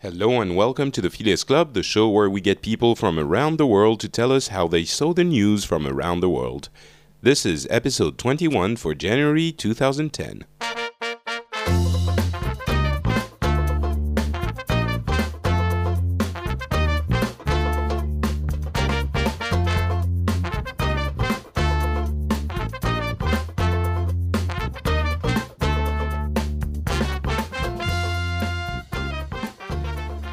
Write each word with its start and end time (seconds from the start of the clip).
Hello 0.00 0.40
and 0.40 0.54
welcome 0.54 0.92
to 0.92 1.00
the 1.00 1.10
Phileas 1.10 1.42
Club, 1.42 1.74
the 1.74 1.82
show 1.82 2.08
where 2.08 2.30
we 2.30 2.40
get 2.40 2.62
people 2.62 2.94
from 2.94 3.18
around 3.18 3.56
the 3.56 3.66
world 3.66 3.98
to 3.98 4.08
tell 4.08 4.30
us 4.30 4.46
how 4.46 4.68
they 4.68 4.84
saw 4.84 5.12
the 5.12 5.24
news 5.24 5.64
from 5.64 5.88
around 5.88 6.20
the 6.20 6.30
world. 6.30 6.68
This 7.20 7.44
is 7.44 7.66
episode 7.68 8.16
21 8.16 8.76
for 8.76 8.94
January 8.94 9.50
2010. 9.50 10.44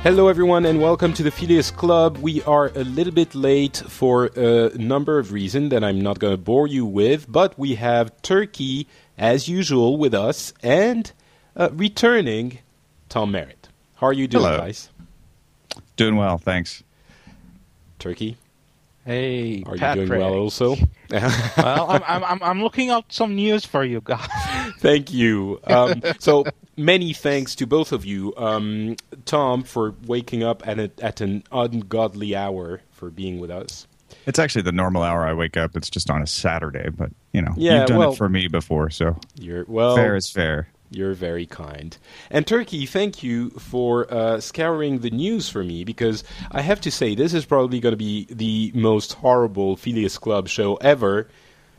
Hello, 0.06 0.28
everyone, 0.28 0.68
and 0.68 0.80
welcome 0.80 1.14
to 1.14 1.24
the 1.24 1.32
Phileas 1.32 1.72
Club. 1.72 2.18
We 2.18 2.44
are 2.44 2.68
a 2.76 2.84
little 2.84 3.12
bit 3.12 3.34
late 3.34 3.78
for 3.88 4.28
a 4.36 4.70
number 4.78 5.18
of 5.18 5.32
reasons 5.32 5.72
that 5.72 5.84
I'm 5.84 6.00
not 6.00 6.20
going 6.20 6.32
to 6.32 6.38
bore 6.38 6.68
you 6.68 6.86
with, 6.86 7.26
but 7.28 7.58
we 7.58 7.74
have 7.74 8.22
Turki, 8.22 8.88
as 9.18 9.50
usual, 9.50 9.98
with 9.98 10.14
us, 10.14 10.54
and 10.62 11.12
uh, 11.56 11.70
returning 11.74 12.60
Tom 13.10 13.32
Merritt. 13.32 13.68
How 13.96 14.06
are 14.06 14.14
you 14.14 14.28
doing, 14.28 14.44
Hello. 14.44 14.60
guys? 14.60 14.90
Doing 15.96 16.18
well, 16.18 16.38
thanks. 16.38 16.84
Turki, 17.98 18.38
Hey, 19.06 19.62
are 19.68 19.76
Patrick. 19.76 20.04
you 20.04 20.08
doing 20.08 20.20
well 20.20 20.34
also? 20.34 20.76
well, 21.12 21.92
I'm, 21.92 22.04
I'm, 22.08 22.24
I'm, 22.24 22.44
I'm 22.44 22.64
looking 22.64 22.90
up 22.90 23.12
some 23.12 23.36
news 23.36 23.64
for 23.64 23.84
you 23.84 24.02
guys. 24.04 24.28
Thank 24.80 25.14
you. 25.14 25.60
Um, 25.66 26.02
so 26.20 26.44
many 26.76 27.14
thanks 27.14 27.54
to 27.56 27.68
both 27.68 27.92
of 27.92 28.04
you, 28.04 28.34
um, 28.36 28.96
Tom, 29.26 29.62
for 29.64 29.94
waking 30.08 30.42
up 30.44 30.68
at, 30.68 30.80
a, 30.80 30.92
at 31.02 31.22
an 31.22 31.44
ungodly 31.52 32.36
hour 32.36 32.82
for 32.92 33.12
being 33.12 33.40
with 33.40 33.52
us. 33.52 33.86
It's 34.26 34.40
actually 34.40 34.64
the 34.64 34.72
normal 34.72 35.04
hour 35.04 35.24
I 35.24 35.34
wake 35.34 35.56
up. 35.56 35.76
It's 35.78 35.90
just 35.90 36.10
on 36.10 36.24
a 36.24 36.28
Saturday, 36.28 36.90
but 36.90 37.12
you 37.32 37.44
know, 37.44 37.54
Yeah, 37.56 37.80
you've 37.80 37.88
done 37.90 37.98
well- 37.98 38.14
it 38.14 38.18
for 38.18 38.28
me 38.28 38.48
before, 38.48 38.90
so 38.90 39.16
You're 39.40 39.66
well. 39.68 39.96
fair 39.96 40.16
is 40.16 40.30
fair. 40.32 40.68
You're 40.96 41.14
very 41.14 41.46
kind. 41.46 41.98
And 42.30 42.48
Turki, 42.48 42.86
thank 42.86 43.22
you 43.22 43.50
for 43.52 44.12
uh, 44.14 44.40
scouring 44.40 45.00
the 45.00 45.10
news 45.12 45.50
for 45.50 45.64
me 45.64 45.84
because 45.84 46.24
I 46.52 46.62
have 46.62 46.80
to 46.82 46.92
say 46.92 47.16
this 47.16 47.34
is 47.34 47.46
probably 47.46 47.80
going 47.80 47.94
to 47.94 47.98
be 47.98 48.28
the 48.30 48.72
most 48.74 49.14
horrible 49.14 49.76
Phileas 49.76 50.18
Club 50.18 50.48
show 50.48 50.76
ever 50.78 51.28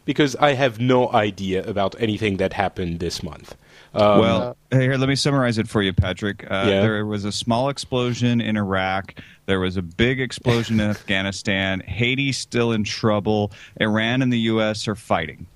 because 0.04 0.36
I 0.36 0.52
have 0.52 0.78
no 0.78 1.10
idea 1.12 1.64
about 1.66 1.96
anything 1.98 2.36
that 2.36 2.52
happened 2.52 3.00
this 3.00 3.22
month. 3.22 3.56
Um, 3.94 4.20
well, 4.20 4.56
here, 4.70 4.96
let 4.96 5.08
me 5.08 5.16
summarize 5.16 5.56
it 5.56 5.68
for 5.68 5.80
you, 5.80 5.92
Patrick. 5.92 6.44
Uh, 6.44 6.64
Yeah. 6.68 6.80
There 6.82 7.06
was 7.06 7.24
a 7.24 7.32
small 7.32 7.70
explosion 7.70 8.40
in 8.42 8.56
Iraq. 8.56 9.14
There 9.46 9.58
was 9.58 9.76
a 9.76 9.82
big 9.82 10.20
explosion 10.20 10.80
in 10.80 10.90
Afghanistan. 10.90 11.80
Haiti's 11.80 12.36
still 12.36 12.72
in 12.72 12.84
trouble. 12.84 13.52
Iran 13.80 14.20
and 14.22 14.32
the 14.32 14.38
U.S. 14.40 14.86
are 14.86 14.94
fighting. 14.94 15.46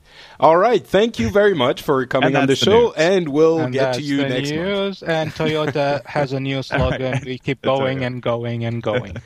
All 0.41 0.57
right, 0.57 0.85
thank 0.85 1.19
you 1.19 1.31
very 1.31 1.55
much 1.55 1.83
for 1.83 2.05
coming 2.15 2.35
on 2.35 2.43
the 2.43 2.55
the 2.55 2.57
show, 2.57 2.87
news. 2.87 2.95
and 2.97 3.29
we'll 3.29 3.61
and 3.61 3.73
get 3.73 3.95
to 3.95 4.03
you 4.03 4.17
the 4.19 4.29
next 4.29 4.51
month. 4.51 4.63
news. 4.63 5.03
And 5.03 5.31
Toyota 5.33 6.05
has 6.07 6.33
a 6.33 6.41
new 6.41 6.63
slogan: 6.63 7.21
"We 7.25 7.39
keep 7.39 7.63
going 7.63 8.05
and 8.05 8.23
going 8.23 8.65
and 8.65 8.83
going." 8.83 9.17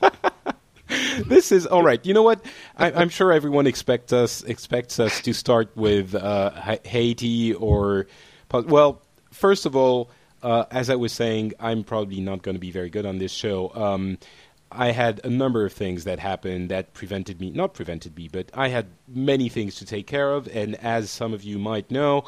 this 1.26 1.52
is 1.52 1.66
all 1.66 1.82
right. 1.82 2.04
You 2.04 2.14
know 2.14 2.22
what? 2.22 2.44
I, 2.76 2.92
I'm 2.92 3.08
sure 3.08 3.32
everyone 3.32 3.66
expects 3.66 4.12
us 4.12 4.42
expects 4.42 4.98
us 5.00 5.20
to 5.22 5.32
start 5.32 5.76
with 5.76 6.14
uh, 6.14 6.50
Ha- 6.50 6.78
Haiti 6.84 7.54
or, 7.54 8.06
well, 8.52 9.02
first 9.30 9.66
of 9.66 9.76
all, 9.76 10.10
uh, 10.42 10.64
as 10.70 10.88
I 10.90 10.96
was 10.96 11.12
saying, 11.12 11.52
I'm 11.60 11.84
probably 11.84 12.20
not 12.20 12.42
going 12.42 12.54
to 12.54 12.60
be 12.60 12.70
very 12.70 12.90
good 12.90 13.06
on 13.06 13.18
this 13.18 13.32
show. 13.32 13.72
Um, 13.74 14.18
I 14.72 14.92
had 14.92 15.20
a 15.24 15.30
number 15.30 15.64
of 15.64 15.72
things 15.72 16.04
that 16.04 16.18
happened 16.18 16.70
that 16.70 16.94
prevented 16.94 17.40
me, 17.40 17.50
not 17.50 17.74
prevented 17.74 18.16
me, 18.16 18.28
but 18.28 18.50
I 18.54 18.68
had 18.68 18.86
many 19.08 19.48
things 19.48 19.76
to 19.76 19.86
take 19.86 20.06
care 20.06 20.32
of. 20.32 20.46
And 20.48 20.76
as 20.76 21.10
some 21.10 21.32
of 21.34 21.42
you 21.42 21.58
might 21.58 21.90
know, 21.90 22.24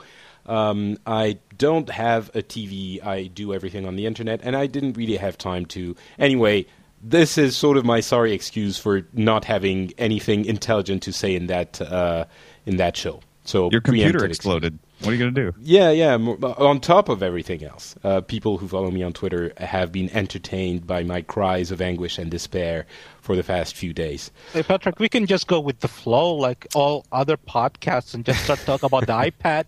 um, 0.46 0.98
I 1.06 1.38
don't 1.56 1.88
have 1.88 2.30
a 2.34 2.42
TV. 2.42 3.04
I 3.04 3.24
do 3.24 3.54
everything 3.54 3.86
on 3.86 3.96
the 3.96 4.06
internet, 4.06 4.40
and 4.42 4.56
I 4.56 4.66
didn't 4.66 4.96
really 4.96 5.16
have 5.16 5.38
time 5.38 5.66
to. 5.66 5.94
Anyway, 6.18 6.66
this 7.02 7.38
is 7.38 7.56
sort 7.56 7.76
of 7.76 7.84
my 7.84 8.00
sorry 8.00 8.32
excuse 8.32 8.78
for 8.78 9.02
not 9.12 9.44
having 9.44 9.92
anything 9.98 10.44
intelligent 10.44 11.02
to 11.04 11.12
say 11.12 11.34
in 11.34 11.46
that 11.46 11.80
uh, 11.80 12.24
in 12.66 12.76
that 12.76 12.96
show. 12.96 13.20
So 13.44 13.70
Your 13.70 13.80
computer 13.80 14.24
exploded. 14.24 14.74
excuse. 14.74 14.91
Exploded. 15.02 15.06
What 15.06 15.12
are 15.12 15.14
you 15.14 15.32
going 15.32 15.34
to 15.34 15.52
do? 15.52 15.70
Yeah, 15.70 15.90
yeah. 15.90 16.62
On 16.64 16.80
top 16.80 17.08
of 17.08 17.22
everything 17.22 17.64
else, 17.64 17.94
uh, 18.04 18.20
people 18.20 18.58
who 18.58 18.68
follow 18.68 18.90
me 18.90 19.02
on 19.02 19.12
Twitter 19.12 19.52
have 19.58 19.92
been 19.92 20.10
entertained 20.10 20.86
by 20.86 21.02
my 21.02 21.22
cries 21.22 21.70
of 21.70 21.80
anguish 21.80 22.18
and 22.18 22.30
despair 22.30 22.86
for 23.20 23.36
the 23.36 23.44
past 23.44 23.76
few 23.76 23.92
days. 23.92 24.30
hey, 24.52 24.62
Patrick, 24.62 24.98
we 24.98 25.08
can 25.08 25.26
just 25.26 25.46
go 25.46 25.60
with 25.60 25.80
the 25.80 25.88
flow, 25.88 26.34
like 26.34 26.66
all 26.74 27.06
other 27.12 27.36
podcasts, 27.36 28.14
and 28.14 28.24
just 28.24 28.44
start 28.44 28.60
talking 28.60 28.86
about 28.86 29.06
the 29.06 29.12
iPad. 29.12 29.66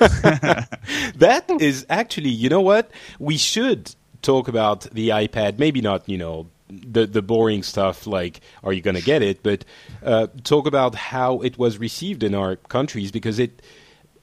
That 1.16 1.50
is 1.60 1.86
actually, 1.88 2.30
you 2.30 2.48
know 2.48 2.60
what? 2.60 2.90
We 3.18 3.36
should 3.36 3.94
talk 4.22 4.48
about 4.48 4.82
the 4.92 5.10
iPad. 5.10 5.58
Maybe 5.58 5.80
not, 5.80 6.08
you 6.08 6.18
know, 6.18 6.46
the 6.68 7.06
the 7.06 7.22
boring 7.22 7.62
stuff 7.62 8.06
like 8.06 8.40
are 8.62 8.72
you 8.72 8.80
going 8.80 8.96
to 8.96 9.02
get 9.02 9.22
it, 9.22 9.42
but 9.42 9.64
uh, 10.04 10.28
talk 10.44 10.66
about 10.66 10.94
how 10.94 11.40
it 11.40 11.58
was 11.58 11.78
received 11.78 12.22
in 12.22 12.34
our 12.34 12.56
countries 12.56 13.10
because 13.10 13.38
it, 13.38 13.60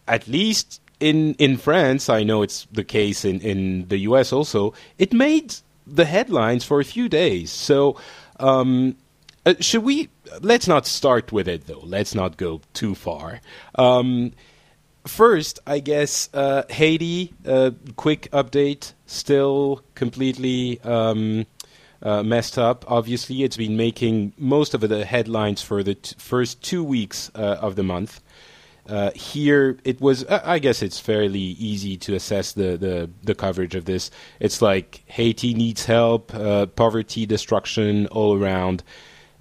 at 0.07 0.27
least 0.27 0.81
in 0.99 1.33
in 1.35 1.57
France, 1.57 2.09
I 2.09 2.23
know 2.23 2.41
it's 2.41 2.67
the 2.71 2.83
case 2.83 3.25
in 3.25 3.41
in 3.41 3.87
the 3.87 3.99
U.S. 4.09 4.33
also. 4.33 4.73
It 4.97 5.13
made 5.13 5.55
the 5.85 6.05
headlines 6.05 6.63
for 6.63 6.79
a 6.79 6.85
few 6.85 7.09
days. 7.09 7.51
So. 7.51 7.97
Um, 8.39 8.97
uh, 9.47 9.53
should 9.61 9.83
we? 9.83 10.09
Let's 10.41 10.67
not 10.67 10.85
start 10.85 11.31
with 11.31 11.47
it 11.47 11.67
though. 11.67 11.79
Let's 11.81 12.13
not 12.13 12.35
go 12.35 12.59
too 12.73 12.95
far. 12.95 13.39
Um, 13.75 14.33
First, 15.07 15.59
I 15.65 15.79
guess 15.79 16.29
uh, 16.33 16.63
Haiti. 16.69 17.33
Uh, 17.45 17.71
quick 17.95 18.29
update. 18.31 18.93
Still 19.05 19.81
completely 19.95 20.79
um, 20.81 21.45
uh, 22.01 22.23
messed 22.23 22.57
up. 22.57 22.85
Obviously, 22.87 23.43
it's 23.43 23.57
been 23.57 23.77
making 23.77 24.33
most 24.37 24.73
of 24.73 24.81
the 24.81 25.05
headlines 25.05 25.61
for 25.61 25.81
the 25.81 25.95
t- 25.95 26.15
first 26.17 26.61
two 26.61 26.83
weeks 26.83 27.31
uh, 27.35 27.57
of 27.61 27.75
the 27.75 27.83
month. 27.83 28.21
Uh, 28.87 29.11
here, 29.15 29.77
it 29.83 29.99
was. 29.99 30.23
Uh, 30.23 30.41
I 30.45 30.59
guess 30.59 30.81
it's 30.81 30.99
fairly 30.99 31.39
easy 31.39 31.97
to 31.97 32.15
assess 32.15 32.53
the, 32.53 32.77
the, 32.77 33.09
the 33.23 33.35
coverage 33.35 33.75
of 33.75 33.85
this. 33.85 34.09
It's 34.39 34.61
like 34.61 35.03
Haiti 35.07 35.53
needs 35.53 35.85
help, 35.85 36.33
uh, 36.33 36.67
poverty, 36.67 37.25
destruction 37.25 38.07
all 38.07 38.41
around, 38.41 38.83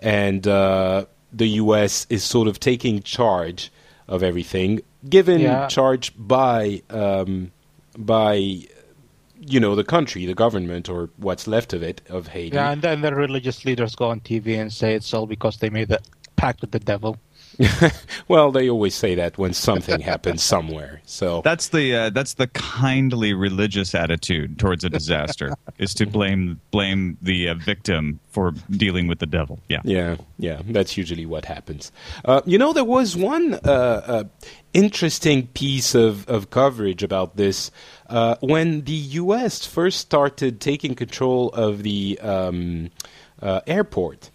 and 0.00 0.46
uh, 0.48 1.06
the 1.32 1.46
U.S. 1.62 2.06
is 2.10 2.24
sort 2.24 2.48
of 2.48 2.58
taking 2.58 3.02
charge 3.02 3.70
of 4.08 4.22
everything, 4.22 4.80
given 5.08 5.40
Yeah. 5.40 5.68
charge 5.68 6.12
by 6.16 6.82
um, 6.90 7.52
by 7.96 8.34
you 8.34 9.60
know 9.60 9.74
the 9.76 9.84
country, 9.84 10.26
the 10.26 10.34
government, 10.34 10.88
or 10.88 11.10
what's 11.18 11.46
left 11.46 11.72
of 11.72 11.82
it 11.82 12.00
of 12.08 12.28
Haiti. 12.28 12.56
Yeah, 12.56 12.72
and 12.72 12.82
then 12.82 13.00
the 13.02 13.14
religious 13.14 13.64
leaders 13.64 13.94
go 13.94 14.10
on 14.10 14.20
TV 14.20 14.58
and 14.60 14.72
say 14.72 14.94
it's 14.94 15.12
all 15.14 15.26
because 15.26 15.58
they 15.58 15.70
made 15.70 15.90
a 15.92 15.98
pact 16.36 16.60
with 16.62 16.72
the 16.72 16.80
devil. 16.80 17.16
well, 18.28 18.52
they 18.52 18.68
always 18.68 18.94
say 18.94 19.14
that 19.14 19.38
when 19.38 19.52
something 19.52 20.00
happens 20.00 20.42
somewhere. 20.42 21.00
So 21.04 21.42
That's 21.42 21.68
the 21.68 21.94
uh, 21.94 22.10
that's 22.10 22.34
the 22.34 22.46
kindly 22.48 23.32
religious 23.32 23.94
attitude 23.94 24.58
towards 24.58 24.84
a 24.84 24.90
disaster 24.90 25.54
is 25.78 25.94
to 25.94 26.06
blame 26.06 26.60
blame 26.70 27.16
the 27.22 27.48
uh, 27.48 27.54
victim 27.54 28.20
for 28.36 28.52
dealing 28.70 29.06
with 29.06 29.18
the 29.18 29.26
devil. 29.26 29.58
Yeah. 29.68 29.80
Yeah, 29.84 30.16
yeah, 30.38 30.60
that's 30.66 30.96
usually 30.98 31.24
what 31.24 31.46
happens. 31.46 31.90
Uh, 32.24 32.42
you 32.44 32.58
know, 32.58 32.74
there 32.74 32.84
was 32.84 33.16
one 33.16 33.54
uh, 33.54 33.58
uh, 33.64 34.24
interesting 34.74 35.46
piece 35.48 35.94
of, 35.94 36.28
of 36.28 36.50
coverage 36.50 37.02
about 37.02 37.36
this 37.36 37.70
uh, 38.10 38.36
when 38.40 38.82
the 38.82 38.92
U.S. 38.92 39.64
first 39.64 40.00
started 40.00 40.60
taking 40.60 40.94
control 40.94 41.48
of 41.50 41.82
the 41.82 42.18
um, 42.20 42.90
uh, 43.40 43.60
airport. 43.66 44.30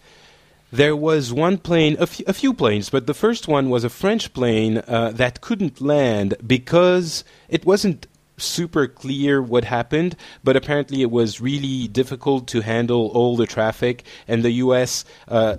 There 0.71 0.95
was 0.95 1.33
one 1.33 1.57
plane, 1.57 1.97
a 1.99 2.07
few- 2.07 2.53
planes, 2.53 2.89
but 2.89 3.05
the 3.05 3.13
first 3.13 3.47
one 3.47 3.69
was 3.69 3.83
a 3.83 3.89
French 3.89 4.33
plane 4.33 4.77
uh, 4.87 5.11
that 5.13 5.41
couldn't 5.41 5.81
land 5.81 6.35
because 6.47 7.23
it 7.49 7.65
wasn't 7.65 8.07
super 8.37 8.87
clear 8.87 9.41
what 9.41 9.65
happened, 9.65 10.15
but 10.43 10.55
apparently 10.55 11.01
it 11.01 11.11
was 11.11 11.41
really 11.41 11.87
difficult 11.87 12.47
to 12.47 12.61
handle 12.61 13.07
all 13.09 13.35
the 13.35 13.45
traffic, 13.45 14.03
and 14.27 14.43
the 14.43 14.51
U.S. 14.63 15.05
Uh, 15.27 15.57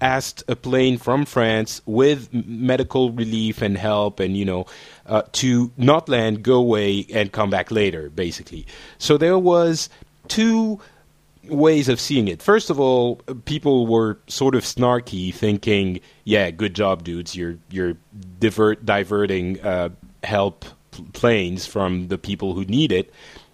asked 0.00 0.42
a 0.48 0.56
plane 0.56 0.98
from 0.98 1.24
France 1.24 1.80
with 1.86 2.32
medical 2.32 3.10
relief 3.12 3.62
and 3.62 3.78
help, 3.78 4.20
and 4.20 4.36
you 4.36 4.44
know, 4.44 4.66
uh, 5.06 5.22
to 5.32 5.70
not 5.76 6.08
land, 6.08 6.42
go 6.42 6.56
away, 6.56 7.06
and 7.12 7.32
come 7.32 7.50
back 7.50 7.70
later, 7.70 8.10
basically. 8.10 8.66
So 8.98 9.16
there 9.16 9.38
was 9.38 9.88
two 10.28 10.80
ways 11.48 11.88
of 11.88 12.00
seeing 12.00 12.28
it. 12.28 12.42
First 12.42 12.70
of 12.70 12.78
all, 12.78 13.16
people 13.44 13.86
were 13.86 14.18
sort 14.26 14.54
of 14.54 14.64
snarky, 14.64 15.32
thinking, 15.34 16.00
"Yeah, 16.24 16.50
good 16.50 16.74
job, 16.74 17.04
dudes. 17.04 17.34
You're 17.36 17.58
you're 17.70 17.94
divert 18.38 18.84
diverting 18.84 19.60
uh, 19.60 19.90
help 20.24 20.64
planes 21.12 21.66
from 21.66 22.08
the 22.08 22.18
people 22.18 22.54
who 22.54 22.64
need 22.64 22.92
it." 22.92 23.12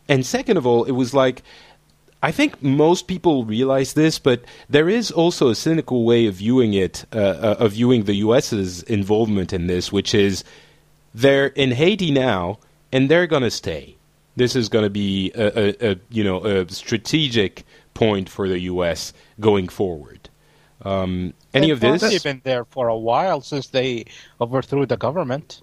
And 0.08 0.24
second 0.24 0.56
of 0.56 0.66
all, 0.66 0.84
it 0.84 0.92
was 0.92 1.14
like 1.14 1.42
I 2.24 2.32
think 2.32 2.62
most 2.62 3.06
people 3.06 3.44
realize 3.44 3.92
this, 3.92 4.18
but 4.18 4.46
there 4.70 4.88
is 4.88 5.10
also 5.10 5.50
a 5.50 5.54
cynical 5.54 6.04
way 6.04 6.24
of 6.24 6.36
viewing 6.36 6.72
it, 6.72 7.04
uh, 7.12 7.18
uh, 7.18 7.56
of 7.58 7.72
viewing 7.72 8.04
the 8.04 8.14
U.S.'s 8.14 8.82
involvement 8.84 9.52
in 9.52 9.66
this, 9.66 9.92
which 9.92 10.14
is 10.14 10.42
they're 11.14 11.48
in 11.48 11.72
Haiti 11.72 12.10
now, 12.10 12.60
and 12.90 13.10
they're 13.10 13.26
going 13.26 13.42
to 13.42 13.50
stay. 13.50 13.96
This 14.36 14.56
is 14.56 14.70
going 14.70 14.84
to 14.84 14.90
be 14.90 15.32
a, 15.34 15.46
a, 15.58 15.90
a, 15.90 15.96
you 16.08 16.24
know 16.24 16.42
a 16.46 16.66
strategic 16.70 17.62
point 17.94 18.28
for 18.28 18.48
the 18.48 18.60
U.S. 18.60 19.12
going 19.40 19.68
forward. 19.68 20.28
Um, 20.82 21.32
any 21.54 21.70
of 21.70 21.80
this? 21.80 22.02
They've 22.02 22.22
been 22.22 22.42
there 22.44 22.64
for 22.64 22.88
a 22.88 22.96
while 22.96 23.40
since 23.40 23.68
they 23.68 24.04
overthrew 24.40 24.86
the 24.86 24.96
government. 24.96 25.62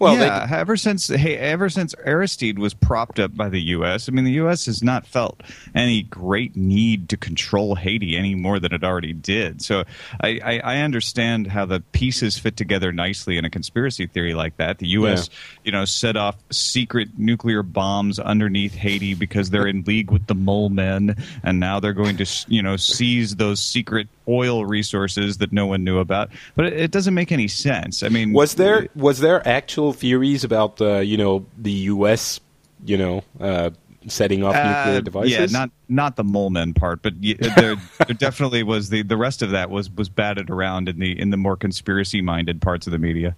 Well, 0.00 0.16
yeah, 0.16 0.48
ever 0.50 0.78
since 0.78 1.08
hey, 1.08 1.36
ever 1.36 1.68
since 1.68 1.94
Aristide 2.06 2.58
was 2.58 2.72
propped 2.72 3.20
up 3.20 3.36
by 3.36 3.50
the 3.50 3.60
U.S., 3.60 4.08
I 4.08 4.12
mean, 4.12 4.24
the 4.24 4.32
U.S. 4.32 4.64
has 4.64 4.82
not 4.82 5.06
felt 5.06 5.42
any 5.74 6.02
great 6.02 6.56
need 6.56 7.10
to 7.10 7.18
control 7.18 7.74
Haiti 7.74 8.16
any 8.16 8.34
more 8.34 8.58
than 8.58 8.72
it 8.72 8.82
already 8.82 9.12
did. 9.12 9.60
So 9.60 9.84
I, 10.22 10.40
I, 10.42 10.60
I 10.64 10.76
understand 10.78 11.48
how 11.48 11.66
the 11.66 11.80
pieces 11.92 12.38
fit 12.38 12.56
together 12.56 12.92
nicely 12.92 13.36
in 13.36 13.44
a 13.44 13.50
conspiracy 13.50 14.06
theory 14.06 14.32
like 14.32 14.56
that. 14.56 14.78
The 14.78 14.88
U.S. 14.88 15.28
you 15.64 15.72
know 15.72 15.84
set 15.84 16.16
off 16.16 16.36
secret 16.50 17.10
nuclear 17.18 17.62
bombs 17.62 18.18
underneath 18.18 18.72
Haiti 18.72 19.12
because 19.12 19.50
they're 19.50 19.66
in 19.66 19.82
league 19.82 20.10
with 20.10 20.26
the 20.28 20.34
mole 20.34 20.70
men, 20.70 21.14
and 21.42 21.60
now 21.60 21.78
they're 21.78 21.92
going 21.92 22.16
to 22.16 22.26
you 22.48 22.62
know 22.62 22.78
seize 22.78 23.36
those 23.36 23.60
secret 23.60 24.08
oil 24.26 24.64
resources 24.64 25.38
that 25.38 25.52
no 25.52 25.66
one 25.66 25.84
knew 25.84 25.98
about. 25.98 26.30
But 26.54 26.66
it, 26.66 26.72
it 26.74 26.90
doesn't 26.90 27.14
make 27.14 27.32
any 27.32 27.48
sense. 27.48 28.02
I 28.02 28.08
mean, 28.08 28.32
was 28.32 28.54
there 28.54 28.88
was 28.94 29.18
there 29.18 29.46
actual 29.46 29.89
theories 29.92 30.44
about 30.44 30.80
uh, 30.80 30.98
you 30.98 31.16
know 31.16 31.44
the 31.58 31.72
U.S. 31.92 32.40
you 32.84 32.96
know 32.98 33.22
uh, 33.40 33.70
setting 34.08 34.42
off 34.42 34.54
nuclear 34.54 34.98
Uh, 34.98 35.00
devices? 35.00 35.32
Yeah, 35.52 35.58
not 35.58 35.70
not 35.88 36.16
the 36.16 36.24
mole 36.24 36.50
men 36.50 36.72
part, 36.74 37.02
but 37.02 37.14
y- 37.22 37.36
there, 37.38 37.76
there 37.98 38.14
definitely 38.16 38.62
was 38.62 38.88
the 38.90 39.02
the 39.02 39.16
rest 39.16 39.42
of 39.42 39.50
that 39.50 39.70
was 39.70 39.90
was 39.90 40.08
batted 40.08 40.50
around 40.50 40.88
in 40.88 40.98
the 40.98 41.18
in 41.18 41.30
the 41.30 41.36
more 41.36 41.56
conspiracy 41.56 42.20
minded 42.22 42.60
parts 42.62 42.86
of 42.86 42.90
the 42.92 42.98
media. 42.98 43.36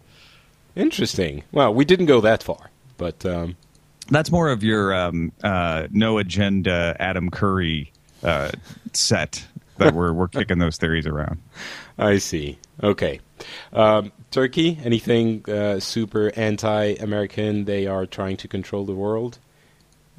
Interesting. 0.74 1.42
Well, 1.52 1.74
we 1.74 1.84
didn't 1.84 2.06
go 2.06 2.20
that 2.22 2.42
far, 2.42 2.70
but 2.96 3.26
um, 3.26 3.56
That's 4.10 4.30
more 4.30 4.48
of 4.50 4.62
your 4.64 4.94
um, 4.94 5.32
uh, 5.42 5.86
no 5.90 6.18
agenda 6.18 6.96
Adam 6.98 7.30
Curry 7.30 7.92
uh, 8.22 8.50
set 8.92 9.44
that 9.76 9.94
we're 9.94 10.12
we're 10.12 10.28
kicking 10.28 10.58
those 10.58 10.76
theories 10.78 11.06
around. 11.06 11.40
I 11.98 12.18
see. 12.18 12.58
Okay. 12.82 13.20
Um, 13.72 14.12
Turki, 14.30 14.78
anything 14.84 15.44
uh, 15.48 15.80
super 15.80 16.32
anti-American? 16.36 17.64
They 17.64 17.86
are 17.86 18.06
trying 18.06 18.36
to 18.38 18.48
control 18.48 18.84
the 18.84 18.94
world 18.94 19.38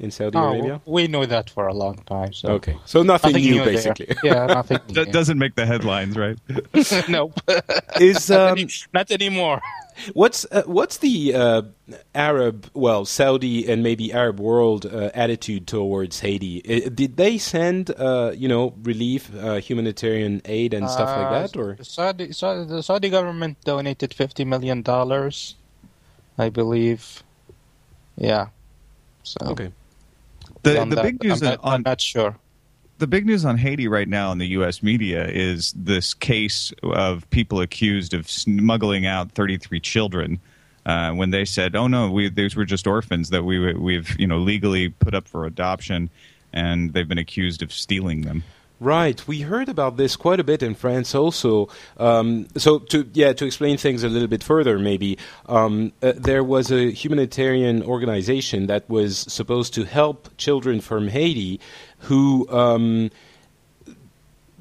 in 0.00 0.10
Saudi 0.10 0.36
Oh, 0.36 0.52
Arabia. 0.52 0.80
we 0.86 1.06
know 1.06 1.24
that 1.24 1.48
for 1.50 1.68
a 1.68 1.74
long 1.74 1.96
time. 2.06 2.32
So 2.32 2.48
Okay, 2.54 2.76
so 2.84 3.02
nothing, 3.02 3.32
nothing 3.32 3.44
new, 3.50 3.56
there. 3.56 3.64
basically. 3.66 4.08
Yeah, 4.24 4.46
nothing. 4.46 4.78
That 4.88 5.06
new. 5.06 5.12
doesn't 5.12 5.38
make 5.38 5.54
the 5.54 5.66
headlines, 5.66 6.16
right? 6.16 6.36
nope. 7.08 7.32
Is 8.00 8.28
not, 8.30 8.40
um, 8.40 8.58
any- 8.58 8.70
not 8.92 9.10
anymore. 9.10 9.60
What's 10.12 10.46
uh, 10.50 10.62
what's 10.66 10.98
the 10.98 11.34
uh, 11.34 11.62
Arab, 12.14 12.70
well, 12.74 13.04
Saudi 13.04 13.70
and 13.70 13.82
maybe 13.82 14.12
Arab 14.12 14.40
world 14.40 14.86
uh, 14.86 15.10
attitude 15.14 15.66
towards 15.66 16.20
Haiti? 16.20 16.62
I, 16.68 16.88
did 16.88 17.16
they 17.16 17.38
send 17.38 17.90
uh, 17.90 18.32
you 18.34 18.48
know 18.48 18.74
relief, 18.82 19.30
uh, 19.34 19.56
humanitarian 19.56 20.42
aid 20.44 20.74
and 20.74 20.88
stuff 20.90 21.08
like 21.08 21.26
Uh, 21.26 21.40
that, 21.40 21.56
or 21.56 21.74
the 21.74 21.84
Saudi, 21.84 22.32
Saudi, 22.32 22.68
the 22.68 22.82
Saudi 22.82 23.10
government 23.10 23.58
donated 23.64 24.14
fifty 24.14 24.44
million 24.44 24.82
dollars, 24.82 25.56
I 26.38 26.50
believe. 26.50 27.22
Yeah. 28.16 28.48
So 29.22 29.38
okay? 29.46 29.72
The 30.62 30.84
the 30.84 30.96
that, 30.96 31.02
big 31.02 31.22
news 31.22 31.42
I'm 31.42 31.48
not, 31.48 31.58
on 31.62 31.74
I'm 31.74 31.82
not 31.82 32.00
sure. 32.00 32.36
The 32.98 33.06
big 33.06 33.26
news 33.26 33.44
on 33.44 33.58
Haiti 33.58 33.88
right 33.88 34.08
now 34.08 34.32
in 34.32 34.38
the 34.38 34.48
U.S. 34.48 34.82
media 34.82 35.26
is 35.26 35.72
this 35.76 36.14
case 36.14 36.72
of 36.82 37.28
people 37.30 37.60
accused 37.60 38.14
of 38.14 38.30
smuggling 38.30 39.06
out 39.06 39.32
33 39.32 39.80
children. 39.80 40.40
Uh, 40.86 41.12
when 41.12 41.30
they 41.30 41.46
said, 41.46 41.74
"Oh 41.74 41.86
no, 41.86 42.10
we 42.10 42.28
these 42.28 42.54
were 42.54 42.66
just 42.66 42.86
orphans 42.86 43.30
that 43.30 43.44
we 43.44 43.72
we've 43.72 44.14
you 44.20 44.26
know 44.26 44.36
legally 44.36 44.90
put 44.90 45.14
up 45.14 45.26
for 45.26 45.46
adoption," 45.46 46.10
and 46.52 46.92
they've 46.92 47.08
been 47.08 47.16
accused 47.16 47.62
of 47.62 47.72
stealing 47.72 48.20
them. 48.20 48.44
Right, 48.80 49.26
we 49.26 49.40
heard 49.40 49.68
about 49.68 49.96
this 49.96 50.14
quite 50.16 50.40
a 50.40 50.44
bit 50.44 50.62
in 50.62 50.74
France 50.74 51.14
also. 51.14 51.68
Um, 51.96 52.48
so, 52.56 52.80
to 52.80 53.08
yeah, 53.14 53.32
to 53.32 53.46
explain 53.46 53.78
things 53.78 54.02
a 54.02 54.08
little 54.08 54.28
bit 54.28 54.42
further, 54.42 54.78
maybe 54.78 55.16
um, 55.48 55.92
uh, 56.02 56.12
there 56.16 56.42
was 56.42 56.72
a 56.72 56.90
humanitarian 56.90 57.82
organization 57.82 58.66
that 58.66 58.90
was 58.90 59.18
supposed 59.18 59.74
to 59.74 59.84
help 59.84 60.28
children 60.36 60.80
from 60.80 61.08
Haiti 61.08 61.60
who 62.04 62.48
um, 62.50 63.10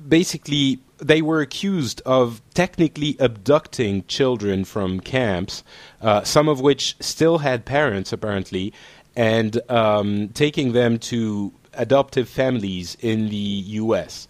basically 0.07 0.79
they 0.97 1.21
were 1.21 1.41
accused 1.41 2.01
of 2.05 2.41
technically 2.53 3.17
abducting 3.19 4.05
children 4.05 4.63
from 4.63 4.99
camps, 4.99 5.63
uh, 6.01 6.23
some 6.23 6.47
of 6.47 6.61
which 6.61 6.95
still 6.99 7.39
had 7.39 7.65
parents 7.65 8.13
apparently, 8.13 8.73
and 9.15 9.59
um, 9.69 10.29
taking 10.29 10.71
them 10.73 10.97
to 10.97 11.51
adoptive 11.73 12.29
families 12.29 12.95
in 13.01 13.29
the 13.29 13.35
U.S. 13.35 14.27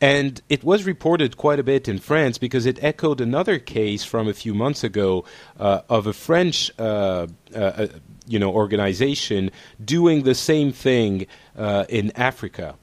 And 0.00 0.40
it 0.48 0.64
was 0.64 0.84
reported 0.84 1.36
quite 1.36 1.58
a 1.58 1.62
bit 1.62 1.88
in 1.88 1.98
France 1.98 2.38
because 2.38 2.66
it 2.66 2.82
echoed 2.82 3.20
another 3.20 3.58
case 3.58 4.04
from 4.04 4.28
a 4.28 4.34
few 4.34 4.54
months 4.54 4.84
ago 4.84 5.24
uh, 5.58 5.80
of 5.88 6.06
a 6.06 6.12
French, 6.12 6.70
uh, 6.78 7.26
uh, 7.54 7.86
you 8.26 8.38
know, 8.38 8.52
organization 8.52 9.50
doing 9.84 10.22
the 10.22 10.34
same 10.34 10.72
thing 10.72 11.26
uh, 11.56 11.84
in 11.88 12.12
Africa. 12.16 12.74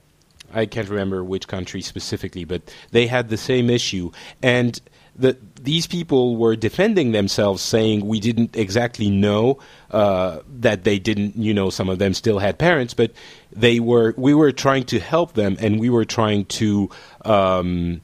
I 0.53 0.65
can't 0.65 0.89
remember 0.89 1.23
which 1.23 1.47
country 1.47 1.81
specifically, 1.81 2.43
but 2.43 2.61
they 2.91 3.07
had 3.07 3.29
the 3.29 3.37
same 3.37 3.69
issue. 3.69 4.11
And 4.43 4.79
the, 5.15 5.37
these 5.61 5.87
people 5.87 6.37
were 6.37 6.55
defending 6.55 7.11
themselves, 7.11 7.61
saying 7.61 8.05
we 8.05 8.19
didn't 8.19 8.55
exactly 8.55 9.09
know 9.09 9.59
uh, 9.91 10.39
that 10.59 10.83
they 10.83 10.99
didn't. 10.99 11.35
You 11.35 11.53
know, 11.53 11.69
some 11.69 11.89
of 11.89 11.99
them 11.99 12.13
still 12.13 12.39
had 12.39 12.57
parents, 12.57 12.93
but 12.93 13.11
they 13.51 13.79
were. 13.79 14.13
We 14.17 14.33
were 14.33 14.51
trying 14.51 14.85
to 14.85 14.99
help 14.99 15.33
them, 15.33 15.57
and 15.59 15.79
we 15.79 15.89
were 15.89 16.05
trying 16.05 16.45
to. 16.45 16.89
Um, 17.25 18.01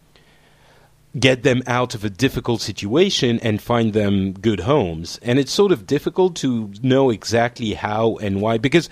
get 1.19 1.43
them 1.43 1.63
out 1.65 1.95
of 1.95 2.03
a 2.03 2.09
difficult 2.09 2.61
situation 2.61 3.39
and 3.41 3.61
find 3.61 3.93
them 3.93 4.33
good 4.33 4.61
homes. 4.61 5.19
And 5.23 5.39
it's 5.39 5.51
sort 5.51 5.71
of 5.71 5.87
difficult 5.87 6.35
to 6.37 6.71
know 6.81 7.09
exactly 7.09 7.73
how 7.73 8.17
and 8.17 8.41
why 8.41 8.57
because 8.57 8.89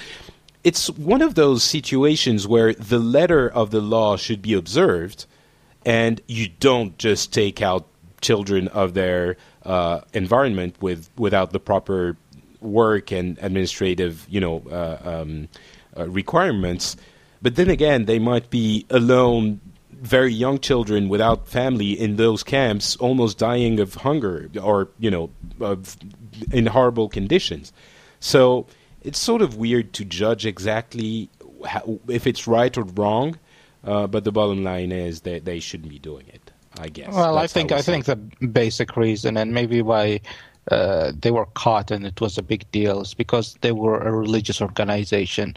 it's 0.63 0.89
one 0.91 1.21
of 1.21 1.35
those 1.35 1.63
situations 1.63 2.47
where 2.47 2.73
the 2.73 2.97
letter 2.97 3.47
of 3.47 3.69
the 3.69 3.81
law 3.81 4.17
should 4.17 4.41
be 4.41 4.53
observed 4.53 5.25
and 5.85 6.19
you 6.27 6.47
don't 6.47 6.97
just 6.97 7.31
take 7.31 7.61
out 7.61 7.87
children 8.21 8.67
of 8.69 8.95
their 8.95 9.37
uh, 9.63 10.01
environment 10.13 10.75
with 10.81 11.09
without 11.17 11.51
the 11.51 11.59
proper 11.59 12.17
work 12.59 13.11
and 13.11 13.37
administrative 13.41 14.25
you 14.27 14.39
know 14.39 14.63
uh, 14.71 14.97
um, 15.03 15.47
uh, 15.95 16.09
requirements 16.09 16.95
but 17.43 17.55
then 17.55 17.69
again 17.69 18.05
they 18.05 18.17
might 18.17 18.49
be 18.49 18.85
alone 18.89 19.59
very 20.01 20.33
young 20.33 20.59
children 20.59 21.09
without 21.09 21.47
family 21.47 21.91
in 21.99 22.15
those 22.17 22.43
camps 22.43 22.95
almost 22.97 23.37
dying 23.37 23.79
of 23.79 23.93
hunger 23.95 24.49
or 24.61 24.89
you 24.99 25.09
know 25.09 25.29
of, 25.59 25.97
in 26.51 26.65
horrible 26.67 27.07
conditions 27.09 27.71
so 28.19 28.65
it's 29.01 29.19
sort 29.19 29.41
of 29.41 29.55
weird 29.57 29.93
to 29.93 30.03
judge 30.05 30.45
exactly 30.45 31.29
how, 31.67 31.99
if 32.07 32.27
it's 32.27 32.47
right 32.47 32.77
or 32.77 32.83
wrong 32.95 33.37
uh, 33.83 34.07
but 34.07 34.23
the 34.23 34.31
bottom 34.31 34.63
line 34.63 34.91
is 34.91 35.21
that 35.21 35.45
they 35.45 35.59
shouldn't 35.59 35.89
be 35.89 35.99
doing 35.99 36.25
it 36.27 36.51
i 36.79 36.87
guess 36.89 37.13
Well, 37.13 37.37
I 37.37 37.47
think 37.47 37.71
I 37.71 37.81
think 37.81 38.07
it. 38.07 38.39
the 38.41 38.47
basic 38.47 38.97
reason, 38.97 39.37
and 39.37 39.53
maybe 39.53 39.81
why 39.81 40.19
uh, 40.71 41.11
they 41.19 41.31
were 41.31 41.45
caught 41.47 41.91
and 41.91 42.05
it 42.05 42.19
was 42.19 42.37
a 42.37 42.43
big 42.43 42.69
deal, 42.71 43.01
is 43.01 43.13
because 43.13 43.57
they 43.61 43.71
were 43.71 43.99
a 43.99 44.11
religious 44.11 44.61
organization. 44.61 45.55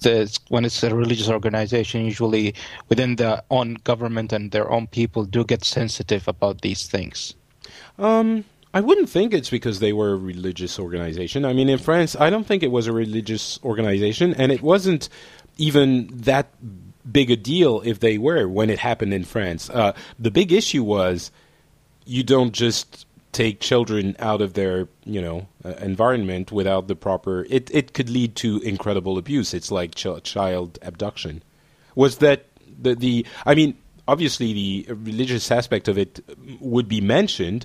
The, 0.00 0.36
when 0.48 0.64
it's 0.64 0.82
a 0.82 0.94
religious 0.94 1.28
organization, 1.28 2.04
usually 2.04 2.54
within 2.88 3.16
their 3.16 3.42
own 3.50 3.74
government 3.84 4.32
and 4.32 4.50
their 4.50 4.70
own 4.70 4.86
people 4.86 5.24
do 5.24 5.44
get 5.44 5.64
sensitive 5.64 6.28
about 6.28 6.62
these 6.62 6.86
things. 6.86 7.34
Um, 7.98 8.44
I 8.74 8.80
wouldn't 8.80 9.08
think 9.08 9.32
it's 9.32 9.50
because 9.50 9.80
they 9.80 9.92
were 9.92 10.12
a 10.12 10.16
religious 10.16 10.78
organization. 10.78 11.44
I 11.44 11.52
mean, 11.52 11.68
in 11.68 11.78
France, 11.78 12.16
I 12.18 12.30
don't 12.30 12.44
think 12.44 12.62
it 12.62 12.70
was 12.70 12.86
a 12.86 12.92
religious 12.92 13.58
organization, 13.64 14.34
and 14.34 14.52
it 14.52 14.62
wasn't 14.62 15.08
even 15.56 16.08
that 16.12 16.48
big 17.10 17.30
a 17.30 17.36
deal 17.36 17.80
if 17.84 18.00
they 18.00 18.18
were 18.18 18.46
when 18.46 18.70
it 18.70 18.78
happened 18.78 19.14
in 19.14 19.24
France. 19.24 19.70
Uh, 19.70 19.94
the 20.18 20.30
big 20.30 20.52
issue 20.52 20.84
was 20.84 21.30
you 22.04 22.22
don't 22.22 22.52
just 22.52 23.06
take 23.38 23.60
children 23.60 24.16
out 24.18 24.40
of 24.40 24.54
their 24.54 24.88
you 25.04 25.22
know 25.22 25.46
uh, 25.64 25.68
environment 25.80 26.50
without 26.50 26.88
the 26.88 26.96
proper. 26.96 27.46
It 27.48 27.70
it 27.72 27.92
could 27.92 28.10
lead 28.10 28.34
to 28.36 28.58
incredible 28.60 29.16
abuse. 29.16 29.54
It's 29.54 29.70
like 29.70 29.94
ch- 29.94 30.22
child 30.24 30.78
abduction. 30.82 31.42
Was 31.94 32.18
that 32.18 32.46
the 32.82 32.94
the? 32.96 33.26
I 33.46 33.54
mean, 33.54 33.76
obviously 34.08 34.52
the 34.52 34.86
religious 34.92 35.50
aspect 35.52 35.86
of 35.86 35.96
it 35.96 36.20
would 36.60 36.88
be 36.88 37.00
mentioned. 37.00 37.64